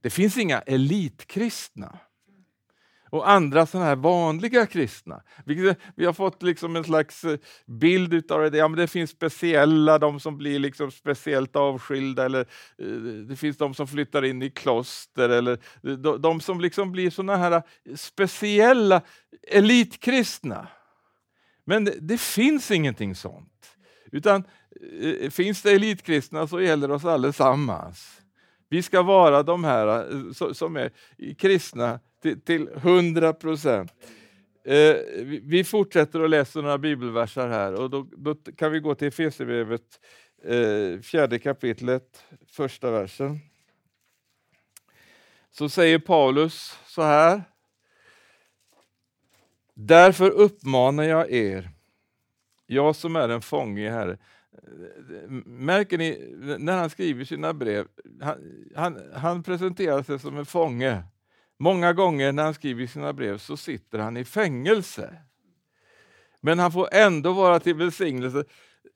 Det 0.00 0.10
finns 0.10 0.38
inga 0.38 0.60
elitkristna 0.60 1.98
och 3.14 3.30
andra 3.30 3.66
sådana 3.66 3.86
här 3.86 3.96
vanliga 3.96 4.66
kristna. 4.66 5.22
Vi, 5.44 5.68
eh, 5.68 5.74
vi 5.96 6.04
har 6.04 6.12
fått 6.12 6.42
liksom 6.42 6.76
en 6.76 6.84
slags 6.84 7.24
eh, 7.24 7.38
bild 7.66 8.32
av 8.32 8.50
det. 8.50 8.58
Ja, 8.58 8.68
men 8.68 8.78
det 8.78 8.86
finns 8.86 9.10
speciella, 9.10 9.98
de 9.98 10.20
som 10.20 10.38
blir 10.38 10.58
liksom 10.58 10.90
speciellt 10.90 11.56
avskilda, 11.56 12.24
eller 12.24 12.40
eh, 12.78 12.86
det 13.28 13.36
finns 13.36 13.56
de 13.56 13.74
som 13.74 13.88
flyttar 13.88 14.24
in 14.24 14.42
i 14.42 14.50
kloster, 14.50 15.28
eller 15.28 15.58
de, 15.96 16.22
de 16.22 16.40
som 16.40 16.60
liksom 16.60 16.92
blir 16.92 17.10
sådana 17.10 17.36
här 17.36 17.62
speciella 17.96 19.02
elitkristna. 19.48 20.68
Men 21.64 21.84
det, 21.84 21.94
det 22.00 22.20
finns 22.20 22.70
ingenting 22.70 23.14
sånt. 23.14 23.76
Utan 24.12 24.44
finns 25.30 25.62
det 25.62 25.72
elitkristna 25.72 26.46
så 26.46 26.60
gäller 26.60 26.88
det 26.88 26.94
oss 26.94 27.04
allesammans. 27.04 28.23
Vi 28.68 28.82
ska 28.82 29.02
vara 29.02 29.42
de 29.42 29.64
här 29.64 30.12
eh, 30.12 30.52
som 30.52 30.76
är 30.76 30.90
kristna 31.34 32.00
till, 32.44 32.68
100 32.74 33.32
procent. 33.32 33.92
Eh, 34.64 34.96
vi 35.42 35.64
fortsätter 35.64 36.20
att 36.20 36.30
läsa 36.30 36.60
några 36.60 36.78
bibelversar 36.78 37.48
här 37.48 37.74
och 37.74 37.90
då, 37.90 38.08
då 38.16 38.34
kan 38.34 38.72
vi 38.72 38.80
gå 38.80 38.94
till 38.94 39.08
Efesierbrevet, 39.08 40.00
eh, 40.44 41.00
fjärde 41.00 41.38
kapitlet, 41.38 42.24
första 42.46 42.90
versen. 42.90 43.38
Så 45.50 45.68
säger 45.68 45.98
Paulus 45.98 46.78
så 46.86 47.02
här. 47.02 47.42
Därför 49.74 50.30
uppmanar 50.30 51.04
jag 51.04 51.30
er 51.32 51.70
jag 52.66 52.96
som 52.96 53.16
är 53.16 53.28
en 53.28 53.40
fånge 53.40 53.90
Herre, 53.90 54.18
Eh, 54.62 55.30
märker 55.44 55.98
ni, 55.98 56.34
när 56.58 56.78
han 56.78 56.90
skriver 56.90 57.24
sina 57.24 57.54
brev, 57.54 57.86
han, 58.20 58.38
han, 58.74 59.00
han 59.14 59.42
presenterar 59.42 60.02
sig 60.02 60.18
som 60.18 60.38
en 60.38 60.46
fånge. 60.46 61.02
Många 61.58 61.92
gånger 61.92 62.32
när 62.32 62.42
han 62.42 62.54
skriver 62.54 62.86
sina 62.86 63.12
brev 63.12 63.38
så 63.38 63.56
sitter 63.56 63.98
han 63.98 64.16
i 64.16 64.24
fängelse. 64.24 65.16
Men 66.40 66.58
han 66.58 66.72
får 66.72 66.88
ändå 66.92 67.32
vara 67.32 67.60
till 67.60 67.74
välsignelse. 67.74 68.44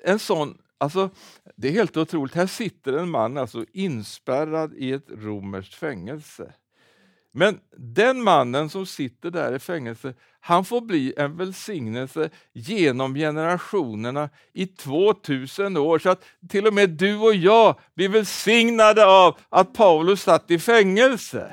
En 0.05 0.19
sån, 0.19 0.59
alltså, 0.79 1.11
det 1.57 1.69
är 1.69 1.73
helt 1.73 1.97
otroligt, 1.97 2.35
här 2.35 2.47
sitter 2.47 2.93
en 2.93 3.11
man 3.11 3.37
alltså 3.37 3.65
inspärrad 3.73 4.75
i 4.75 4.93
ett 4.93 5.11
romerskt 5.11 5.75
fängelse. 5.75 6.53
Men 7.39 7.61
den 7.77 8.23
mannen 8.23 8.71
som 8.71 8.87
sitter 8.87 9.31
där 9.31 9.57
i 9.57 9.59
fängelse, 9.59 10.15
han 10.41 10.65
får 10.65 10.81
bli 10.81 11.15
en 11.17 11.37
välsignelse 11.37 12.31
genom 12.53 13.15
generationerna 13.15 14.31
i 14.53 14.67
2000 14.67 15.77
år. 15.77 15.99
Så 15.99 16.11
att 16.11 16.25
till 16.49 16.67
och 16.67 16.75
med 16.75 16.91
du 16.91 17.17
och 17.17 17.35
jag 17.35 17.79
blir 17.95 18.09
välsignade 18.09 19.07
av 19.07 19.37
att 19.49 19.73
Paulus 19.73 20.23
satt 20.23 20.51
i 20.51 20.59
fängelse. 20.59 21.53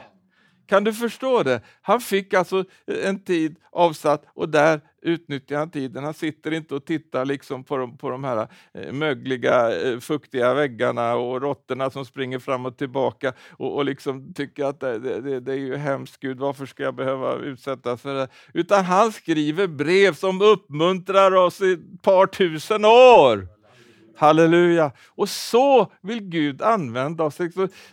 Kan 0.68 0.84
du 0.84 0.93
förstå 0.93 1.43
det? 1.43 1.61
Han 1.82 2.01
fick 2.01 2.34
alltså 2.34 2.59
eh, 2.88 3.09
en 3.09 3.24
tid 3.24 3.55
avsatt 3.72 4.26
och 4.34 4.49
där 4.49 4.82
utnyttjar 5.01 5.57
han 5.57 5.72
tiden. 5.72 6.03
Han 6.03 6.13
sitter 6.13 6.51
inte 6.51 6.76
och 6.76 6.86
tittar 6.86 7.26
liksom 7.26 7.63
på, 7.63 7.78
de, 7.78 7.97
på 7.97 8.09
de 8.09 8.24
här 8.24 8.47
eh, 8.74 8.93
mögliga, 8.93 9.82
eh, 9.82 9.99
fuktiga 9.99 10.53
väggarna 10.53 11.16
och 11.16 11.41
råttorna 11.41 11.89
som 11.89 12.05
springer 12.05 12.39
fram 12.39 12.66
och 12.66 12.78
tillbaka 12.78 13.34
och, 13.51 13.76
och 13.76 13.86
liksom 13.86 14.34
tycker 14.34 14.66
att 14.66 14.80
det, 14.80 14.99
det, 14.99 15.39
det, 15.39 15.51
är 15.51 15.57
ju 15.57 15.76
hemskt, 15.76 16.20
Gud, 16.20 16.39
varför 16.39 16.66
ska 16.66 16.84
jag 16.84 16.95
behöva 16.95 17.36
utsättas 17.36 18.01
för 18.01 18.13
det? 18.16 18.28
Utan 18.53 18.86
han 18.86 19.11
skriver 19.11 19.68
brev 19.68 20.13
som 20.13 20.41
uppmuntrar 20.41 21.36
oss 21.36 21.61
i 21.61 21.74
ett 21.74 22.01
par 22.01 22.28
tusen 22.28 22.86
år. 22.86 23.55
Halleluja! 24.18 24.91
Och 25.07 25.30
så 25.30 25.91
vill 26.01 26.22
Gud 26.22 26.61
använda 26.61 27.24
oss. 27.24 27.38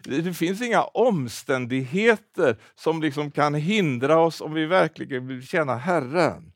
Det 0.03 0.35
finns 0.35 0.63
inga 0.63 0.83
omständigheter 0.83 2.57
som 2.75 3.03
liksom 3.03 3.31
kan 3.31 3.55
hindra 3.55 4.19
oss 4.19 4.41
om 4.41 4.55
vi 4.55 4.67
verkligen 4.67 5.27
vill 5.27 5.47
tjäna 5.47 5.77
Herren. 5.77 6.53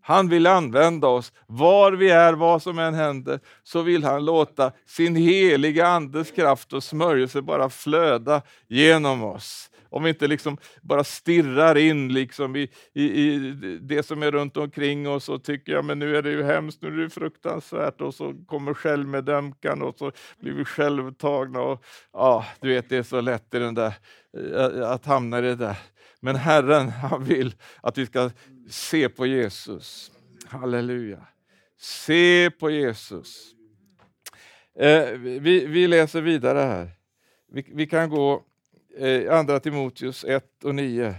Han 0.00 0.28
vill 0.28 0.46
använda 0.46 1.06
oss. 1.06 1.32
Var 1.46 1.92
vi 1.92 2.10
är, 2.10 2.32
vad 2.32 2.62
som 2.62 2.78
än 2.78 2.94
händer, 2.94 3.40
så 3.62 3.82
vill 3.82 4.04
han 4.04 4.24
låta 4.24 4.72
sin 4.86 5.16
heliga 5.16 5.86
Andes 5.86 6.30
kraft 6.30 6.72
och 6.72 6.84
smörjelse 6.84 7.42
bara 7.42 7.70
flöda 7.70 8.42
genom 8.68 9.22
oss. 9.24 9.70
Om 9.90 10.02
vi 10.02 10.08
inte 10.08 10.26
liksom 10.26 10.56
bara 10.82 11.04
stirrar 11.04 11.76
in 11.76 12.12
liksom 12.12 12.56
i, 12.56 12.70
i, 12.92 13.02
i, 13.02 13.38
det 13.82 14.02
som 14.02 14.22
är 14.22 14.30
runt 14.30 14.56
omkring 14.56 15.08
oss 15.08 15.28
och 15.28 15.44
tycker 15.44 15.72
ja, 15.72 15.82
men 15.82 15.98
nu 15.98 16.16
är 16.16 16.22
det 16.22 16.30
ju 16.30 16.42
hemskt, 16.42 16.82
nu 16.82 16.88
är 16.88 17.02
det 17.04 17.10
fruktansvärt 17.10 18.00
och 18.00 18.14
så 18.14 18.34
kommer 18.46 18.74
självmedömkan 18.74 19.82
och 19.82 19.98
så 19.98 20.12
blir 20.40 20.52
vi 20.52 20.64
självtagna. 20.64 21.60
Och, 21.60 21.84
ja, 22.12 22.46
du 22.60 22.68
vet, 22.68 22.88
det 22.88 22.96
är 22.96 23.02
så 23.02 23.20
lätt 23.20 23.54
i 23.54 23.58
den 23.58 23.74
där, 23.74 23.94
eh, 24.54 24.90
att 24.90 25.06
hamna 25.06 25.38
i 25.38 25.42
det 25.42 25.54
där. 25.54 25.76
Men 26.20 26.36
Herren 26.36 26.88
han 26.88 27.24
vill 27.24 27.54
att 27.82 27.98
vi 27.98 28.06
ska 28.06 28.30
se 28.70 29.08
på 29.08 29.26
Jesus. 29.26 30.12
Halleluja. 30.46 31.26
Se 31.78 32.50
på 32.50 32.70
Jesus. 32.70 33.52
Eh, 34.78 35.10
vi, 35.18 35.66
vi 35.66 35.86
läser 35.86 36.20
vidare 36.20 36.58
här. 36.58 36.90
Vi, 37.52 37.66
vi 37.74 37.86
kan 37.86 38.10
gå 38.10 38.44
eh, 38.96 39.38
Andra 39.38 39.60
Timoteus 39.60 40.24
1 40.24 40.64
och 40.64 40.74
9. 40.74 41.14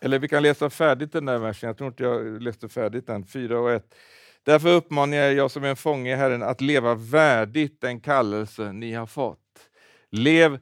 Eller 0.00 0.18
vi 0.18 0.28
kan 0.28 0.42
läsa 0.42 0.70
färdigt 0.70 1.12
den 1.12 1.24
där 1.24 1.38
versen, 1.38 1.66
jag 1.66 1.76
tror 1.76 1.88
inte 1.88 2.02
jag 2.02 2.42
läste 2.42 2.68
färdigt 2.68 3.06
den, 3.06 3.26
4 3.26 3.60
och 3.60 3.72
1. 3.72 3.94
Därför 4.42 4.68
uppmanar 4.68 5.16
jag, 5.16 5.34
jag 5.34 5.50
som 5.50 5.64
är 5.64 5.68
en 5.68 5.76
fånge 5.76 6.12
i 6.12 6.14
Herren 6.14 6.42
att 6.42 6.60
leva 6.60 6.94
värdigt 6.94 7.80
den 7.80 8.00
kallelse 8.00 8.72
ni 8.72 8.92
har 8.92 9.06
fått. 9.06 9.68
Lev 10.10 10.58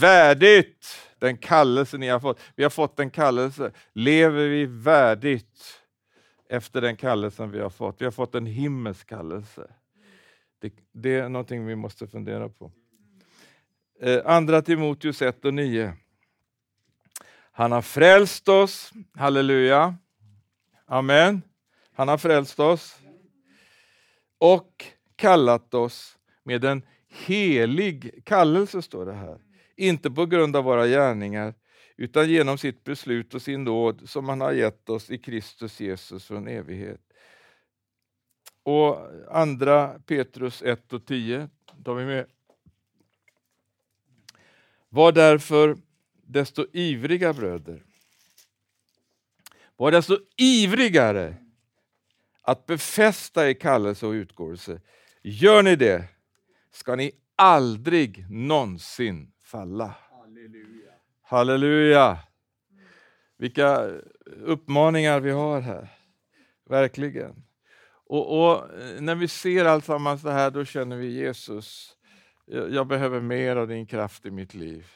värdigt 0.00 0.86
den 1.18 1.36
kallelse 1.36 1.98
ni 1.98 2.08
har 2.08 2.20
fått. 2.20 2.40
Vi 2.56 2.62
har 2.62 2.70
fått 2.70 3.00
en 3.00 3.10
kallelse. 3.10 3.72
Lever 3.92 4.48
vi 4.48 4.66
värdigt 4.66 5.80
efter 6.48 6.80
den 6.80 6.96
kallelsen 6.96 7.50
vi 7.50 7.60
har 7.60 7.70
fått? 7.70 8.00
Vi 8.00 8.04
har 8.04 8.12
fått 8.12 8.34
en 8.34 8.46
himmelsk 8.46 9.08
kallelse. 9.08 9.70
Det, 10.58 10.72
det 10.92 11.14
är 11.14 11.28
någonting 11.28 11.66
vi 11.66 11.76
måste 11.76 12.06
fundera 12.06 12.48
på. 12.48 12.72
Eh, 14.00 14.20
andra 14.24 14.62
Timoteus 14.62 15.22
1 15.22 15.44
och 15.44 15.54
9. 15.54 15.92
Han 17.52 17.72
har 17.72 17.82
frälst 17.82 18.48
oss, 18.48 18.92
halleluja. 19.14 19.94
Amen. 20.86 21.42
Han 21.94 22.08
har 22.08 22.18
frälst 22.18 22.60
oss 22.60 22.98
och 24.38 24.84
kallat 25.16 25.74
oss 25.74 26.18
med 26.42 26.64
en 26.64 26.82
helig 27.08 28.24
kallelse, 28.24 28.82
står 28.82 29.06
det 29.06 29.12
här 29.12 29.38
inte 29.76 30.10
på 30.10 30.26
grund 30.26 30.56
av 30.56 30.64
våra 30.64 30.86
gärningar, 30.86 31.54
utan 31.96 32.30
genom 32.30 32.58
sitt 32.58 32.84
beslut 32.84 33.34
och 33.34 33.42
sin 33.42 33.64
nåd 33.64 34.08
som 34.08 34.28
han 34.28 34.40
har 34.40 34.52
gett 34.52 34.88
oss 34.88 35.10
i 35.10 35.18
Kristus 35.18 35.80
Jesus 35.80 36.24
från 36.24 36.48
evighet. 36.48 37.00
Och 38.62 38.98
andra 39.30 39.88
Petrus 40.06 40.62
1 40.62 40.92
och 40.92 41.06
10 41.06 41.48
tar 41.84 41.94
vi 41.94 42.04
med. 42.04 42.26
Var 44.94 45.12
därför 45.12 45.76
desto 46.26 46.66
ivriga 46.72 47.32
bröder. 47.32 47.82
Var 49.76 49.90
desto 49.90 50.18
ivrigare 50.36 51.36
att 52.42 52.66
befästa 52.66 53.48
er 53.48 53.54
kallelse 53.54 54.06
och 54.06 54.12
utgåelse. 54.12 54.80
Gör 55.22 55.62
ni 55.62 55.76
det 55.76 56.04
ska 56.70 56.96
ni 56.96 57.12
aldrig 57.36 58.30
någonsin 58.30 59.32
falla. 59.42 59.94
Halleluja. 60.10 60.92
Halleluja! 61.22 62.18
Vilka 63.38 63.90
uppmaningar 64.44 65.20
vi 65.20 65.30
har 65.30 65.60
här. 65.60 65.88
Verkligen. 66.68 67.44
Och, 68.06 68.38
och 68.38 68.70
när 69.00 69.14
vi 69.14 69.28
ser 69.28 69.64
alltsammans 69.64 70.22
det 70.22 70.32
här, 70.32 70.50
då 70.50 70.64
känner 70.64 70.96
vi 70.96 71.06
Jesus, 71.06 71.96
jag 72.46 72.86
behöver 72.86 73.20
mer 73.20 73.56
av 73.56 73.68
din 73.68 73.86
kraft 73.86 74.26
i 74.26 74.30
mitt 74.30 74.54
liv. 74.54 74.86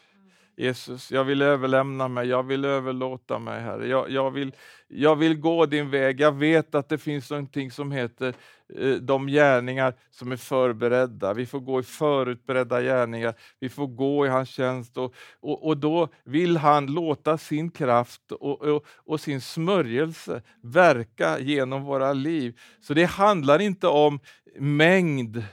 Jesus, 0.58 1.12
jag 1.12 1.24
vill 1.24 1.42
överlämna 1.42 2.08
mig, 2.08 2.28
jag 2.28 2.42
vill 2.42 2.64
överlåta 2.64 3.38
mig, 3.38 3.60
Herre. 3.60 3.88
Jag, 3.88 4.10
jag, 4.10 4.30
vill, 4.30 4.52
jag 4.88 5.16
vill 5.16 5.40
gå 5.40 5.66
din 5.66 5.90
väg. 5.90 6.20
Jag 6.20 6.32
vet 6.32 6.74
att 6.74 6.88
det 6.88 6.98
finns 6.98 7.30
någonting 7.30 7.70
som 7.70 7.92
heter 7.92 8.34
eh, 8.78 8.94
de 8.94 9.26
gärningar 9.26 9.94
som 10.10 10.32
är 10.32 10.36
förberedda. 10.36 11.34
Vi 11.34 11.46
får 11.46 11.60
gå 11.60 11.80
i 11.80 11.82
förutberedda 11.82 12.82
gärningar, 12.82 13.34
vi 13.60 13.68
får 13.68 13.86
gå 13.86 14.26
i 14.26 14.28
hans 14.28 14.48
tjänst 14.48 14.96
och, 14.96 15.14
och, 15.40 15.66
och 15.66 15.76
då 15.76 16.08
vill 16.24 16.56
han 16.56 16.86
låta 16.86 17.38
sin 17.38 17.70
kraft 17.70 18.32
och, 18.32 18.62
och, 18.62 18.84
och 18.96 19.20
sin 19.20 19.40
smörjelse 19.40 20.42
verka 20.62 21.38
genom 21.38 21.84
våra 21.84 22.12
liv. 22.12 22.58
Så 22.80 22.94
det 22.94 23.04
handlar 23.04 23.58
inte 23.60 23.86
om 23.86 24.20
mängd 24.58 25.44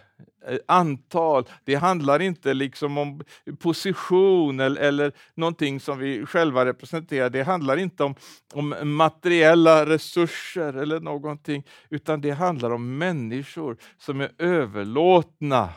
Eh, 0.47 0.57
antal. 0.65 1.45
Det 1.63 1.75
handlar 1.75 2.21
inte 2.21 2.53
liksom 2.53 2.97
om 2.97 3.21
position 3.59 4.59
eller, 4.59 4.81
eller 4.81 5.11
någonting 5.35 5.79
som 5.79 5.99
vi 5.99 6.25
själva 6.25 6.65
representerar. 6.65 7.29
Det 7.29 7.43
handlar 7.43 7.77
inte 7.77 8.03
om, 8.03 8.15
om 8.53 8.95
materiella 8.95 9.85
resurser 9.85 10.73
eller 10.73 10.99
någonting, 10.99 11.63
utan 11.89 12.21
det 12.21 12.31
handlar 12.31 12.71
om 12.71 12.97
människor 12.97 13.77
som 13.97 14.21
är 14.21 14.31
överlåtna 14.37 15.69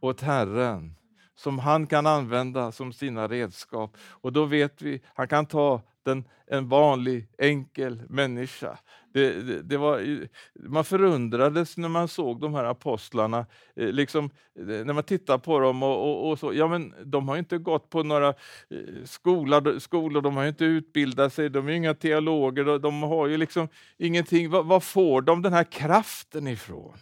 åt 0.00 0.20
Herren 0.20 0.94
som 1.38 1.58
han 1.58 1.86
kan 1.86 2.06
använda 2.06 2.72
som 2.72 2.92
sina 2.92 3.28
redskap. 3.28 3.96
Och 4.08 4.32
då 4.32 4.44
vet 4.44 4.82
vi, 4.82 5.02
han 5.14 5.28
kan 5.28 5.46
ta 5.46 5.82
den, 6.08 6.24
en 6.46 6.68
vanlig 6.68 7.28
enkel 7.38 8.02
människa. 8.08 8.78
Det, 9.14 9.42
det, 9.42 9.62
det, 9.62 9.76
var, 9.76 10.26
man 10.68 10.84
förundrades 10.84 11.76
när 11.76 11.88
man 11.88 12.08
såg 12.08 12.40
de 12.40 12.54
här 12.54 12.64
apostlarna, 12.64 13.46
eh, 13.76 13.88
liksom, 13.88 14.24
eh, 14.58 14.64
när 14.64 14.92
man 14.92 15.04
tittar 15.04 15.38
på 15.38 15.58
dem 15.58 15.82
och, 15.82 16.10
och, 16.10 16.30
och, 16.30 16.38
så. 16.38 16.54
Ja, 16.54 16.68
men 16.68 16.94
de 17.04 17.28
har 17.28 17.36
inte 17.36 17.58
gått 17.58 17.90
på 17.90 18.02
några 18.02 18.28
eh, 18.28 18.34
skolor, 19.04 19.78
skolor, 19.78 20.22
de 20.22 20.36
har 20.36 20.46
inte 20.46 20.64
utbildat 20.64 21.32
sig, 21.32 21.50
de 21.50 21.68
är 21.68 21.72
inga 21.72 21.94
teologer, 21.94 22.78
de 22.78 23.02
har 23.02 23.26
ju 23.26 23.36
liksom 23.36 23.68
ingenting. 23.98 24.50
Var, 24.50 24.62
var 24.62 24.80
får 24.80 25.22
de 25.22 25.42
den 25.42 25.52
här 25.52 25.64
kraften 25.64 26.46
ifrån? 26.46 26.98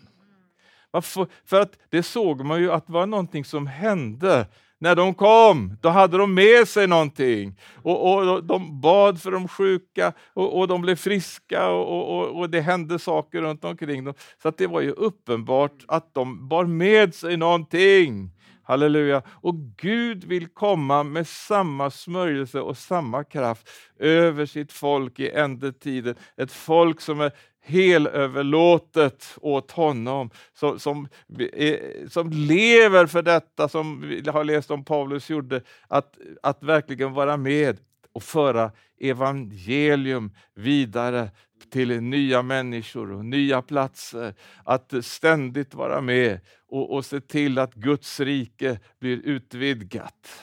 Varför? 0.91 1.27
För 1.45 1.61
att 1.61 1.79
det 1.89 2.03
såg 2.03 2.45
man 2.45 2.61
ju 2.61 2.73
att 2.73 2.87
det 2.87 2.93
var 2.93 3.07
någonting 3.07 3.45
som 3.45 3.67
hände 3.67 4.47
när 4.79 4.95
de 4.95 5.15
kom, 5.15 5.77
då 5.81 5.89
hade 5.89 6.19
de 6.19 6.35
med 6.35 6.69
sig 6.69 6.87
någonting. 6.87 7.59
Och, 7.83 8.15
och 8.15 8.45
De 8.45 8.81
bad 8.81 9.23
för 9.23 9.31
de 9.31 9.49
sjuka 9.49 10.13
och, 10.35 10.59
och 10.59 10.69
de 10.69 10.83
blev 10.83 10.97
friska 10.97 11.69
och, 11.69 12.19
och, 12.19 12.39
och, 12.39 12.51
det 12.51 12.61
hände 12.61 12.99
saker 12.99 13.43
runt 13.43 13.65
omkring 13.65 14.05
dem. 14.05 14.15
Så 14.43 14.49
att 14.49 14.59
det 14.59 14.67
var 14.67 14.81
ju 14.81 14.91
uppenbart 14.91 15.85
att 15.89 16.15
de 16.15 16.49
bar 16.49 16.65
med 16.65 17.15
sig 17.15 17.37
någonting. 17.37 18.31
Halleluja! 18.67 19.23
Och 19.29 19.55
Gud 19.77 20.25
vill 20.25 20.49
komma 20.49 21.03
med 21.03 21.27
samma 21.27 21.91
smörjelse 21.91 22.61
och 22.61 22.77
samma 22.77 23.25
kraft 23.25 23.71
över 23.99 24.47
sitt 24.47 24.73
folk 24.73 25.21
i 25.21 25.31
ändetiden. 25.31 26.15
Ett 26.37 26.53
folk 26.53 27.01
som 27.01 27.21
är 27.21 27.33
helöverlåtet 27.65 29.37
åt 29.41 29.71
honom, 29.71 30.31
som, 30.55 30.79
som, 30.79 31.09
eh, 31.53 31.79
som 32.09 32.31
lever 32.31 33.07
för 33.07 33.23
detta, 33.23 33.69
som 33.69 34.01
vi 34.01 34.31
har 34.31 34.45
läst 34.45 34.71
om 34.71 34.85
Paulus 34.85 35.31
gjorde, 35.31 35.61
att, 35.89 36.19
att 36.43 36.63
verkligen 36.63 37.13
vara 37.13 37.37
med 37.37 37.79
och 38.13 38.23
föra 38.23 38.71
evangelium 39.01 40.31
vidare 40.55 41.31
till 41.71 42.01
nya 42.03 42.43
människor 42.43 43.13
och 43.13 43.25
nya 43.25 43.63
platser. 43.63 44.35
Att 44.65 44.93
ständigt 45.01 45.75
vara 45.75 46.01
med 46.01 46.41
och, 46.69 46.95
och 46.95 47.05
se 47.05 47.21
till 47.21 47.59
att 47.59 47.75
Guds 47.75 48.21
rike 48.21 48.81
blir 49.01 49.17
utvidgat. 49.25 50.43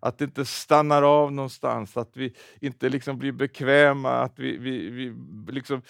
Att 0.00 0.18
det 0.18 0.24
inte 0.24 0.44
stannar 0.44 1.02
av 1.02 1.32
någonstans, 1.32 1.96
att 1.96 2.16
vi 2.16 2.34
inte 2.60 2.88
liksom 2.88 3.18
blir 3.18 3.32
bekväma, 3.32 4.10
att 4.10 4.38
vi, 4.38 4.56
vi, 4.58 4.88
vi 4.90 5.14
liksom 5.52 5.82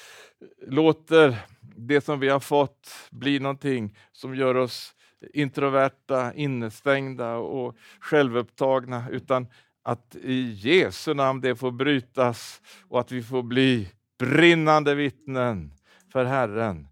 låter 0.66 1.36
det 1.76 2.00
som 2.00 2.20
vi 2.20 2.28
har 2.28 2.40
fått 2.40 2.90
bli 3.10 3.38
någonting 3.38 3.96
som 4.12 4.34
gör 4.34 4.54
oss 4.54 4.94
introverta, 5.34 6.34
innestängda 6.34 7.36
och 7.36 7.76
självupptagna, 8.00 9.04
utan 9.10 9.46
att 9.82 10.16
i 10.22 10.52
Jesu 10.52 11.14
namn 11.14 11.40
det 11.40 11.56
får 11.56 11.70
brytas 11.70 12.62
och 12.88 13.00
att 13.00 13.12
vi 13.12 13.22
får 13.22 13.42
bli 13.42 13.88
brinnande 14.22 14.94
vittnen 14.94 15.72
för 16.12 16.24
Herren. 16.24 16.88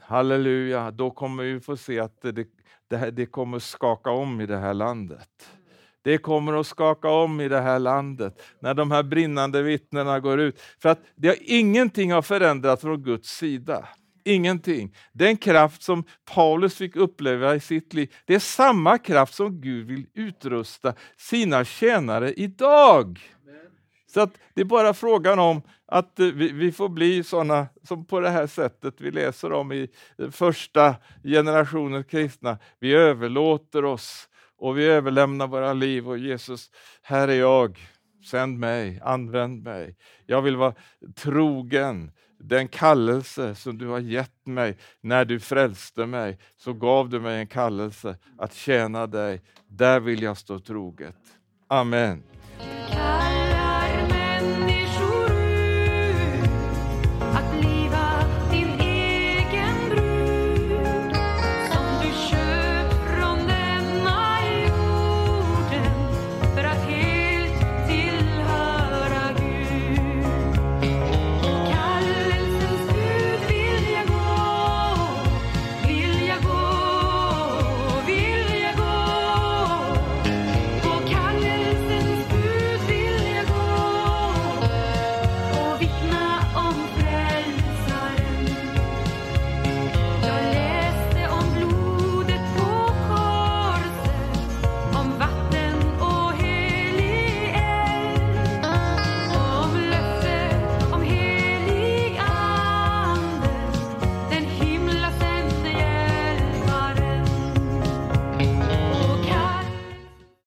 Halleluja, 0.00 0.90
då 0.90 1.10
kommer 1.10 1.42
vi 1.42 1.60
få 1.60 1.76
se 1.76 2.00
att 2.00 2.22
det, 2.22 2.46
det, 2.88 2.96
här, 2.96 3.10
det 3.10 3.26
kommer 3.26 3.58
skaka 3.58 4.10
om 4.10 4.40
i 4.40 4.46
det 4.46 4.56
här 4.56 4.74
landet. 4.74 5.50
Det 6.02 6.18
kommer 6.18 6.60
att 6.60 6.66
skaka 6.66 7.10
om 7.10 7.40
i 7.40 7.48
det 7.48 7.60
här 7.60 7.78
landet 7.78 8.42
när 8.60 8.74
de 8.74 8.90
här 8.90 9.02
brinnande 9.02 9.62
vittnena 9.62 10.20
går 10.20 10.40
ut. 10.40 10.60
För 10.82 10.88
att 10.88 11.00
det 11.14 11.28
har, 11.28 11.36
ingenting 11.40 12.12
har 12.12 12.22
förändrats 12.22 12.82
från 12.82 13.02
Guds 13.02 13.28
sida. 13.28 13.88
Ingenting. 14.24 14.94
Den 15.12 15.36
kraft 15.36 15.82
som 15.82 16.04
Paulus 16.34 16.74
fick 16.76 16.96
uppleva 16.96 17.54
i 17.54 17.60
sitt 17.60 17.94
liv, 17.94 18.14
det 18.26 18.34
är 18.34 18.38
samma 18.38 18.98
kraft 18.98 19.34
som 19.34 19.60
Gud 19.60 19.86
vill 19.86 20.06
utrusta 20.14 20.94
sina 21.16 21.64
tjänare 21.64 22.32
idag. 22.32 23.35
Så 24.06 24.20
att 24.20 24.38
det 24.54 24.60
är 24.60 24.64
bara 24.64 24.94
frågan 24.94 25.38
om 25.38 25.62
att 25.86 26.20
eh, 26.20 26.26
vi, 26.26 26.52
vi 26.52 26.72
får 26.72 26.88
bli 26.88 27.24
sådana 27.24 27.66
som 27.82 28.04
på 28.04 28.20
det 28.20 28.30
här 28.30 28.46
sättet 28.46 28.94
vi 28.98 29.10
läser 29.10 29.52
om 29.52 29.72
i 29.72 29.88
eh, 30.18 30.30
första 30.30 30.94
generationens 31.22 32.06
kristna. 32.06 32.58
Vi 32.80 32.94
överlåter 32.94 33.84
oss 33.84 34.28
och 34.58 34.78
vi 34.78 34.86
överlämnar 34.86 35.46
våra 35.46 35.72
liv 35.72 36.08
och 36.08 36.18
Jesus, 36.18 36.70
här 37.02 37.28
är 37.28 37.38
jag, 37.40 37.78
sänd 38.30 38.58
mig, 38.58 39.00
använd 39.04 39.62
mig. 39.62 39.96
Jag 40.26 40.42
vill 40.42 40.56
vara 40.56 40.74
trogen 41.14 42.12
den 42.38 42.68
kallelse 42.68 43.54
som 43.54 43.78
du 43.78 43.86
har 43.86 43.98
gett 43.98 44.46
mig 44.46 44.76
när 45.00 45.24
du 45.24 45.40
frälste 45.40 46.06
mig, 46.06 46.38
så 46.56 46.72
gav 46.72 47.08
du 47.08 47.20
mig 47.20 47.38
en 47.38 47.46
kallelse 47.46 48.16
att 48.38 48.54
tjäna 48.54 49.06
dig. 49.06 49.42
Där 49.68 50.00
vill 50.00 50.22
jag 50.22 50.36
stå 50.36 50.58
troget. 50.58 51.16
Amen. 51.68 52.22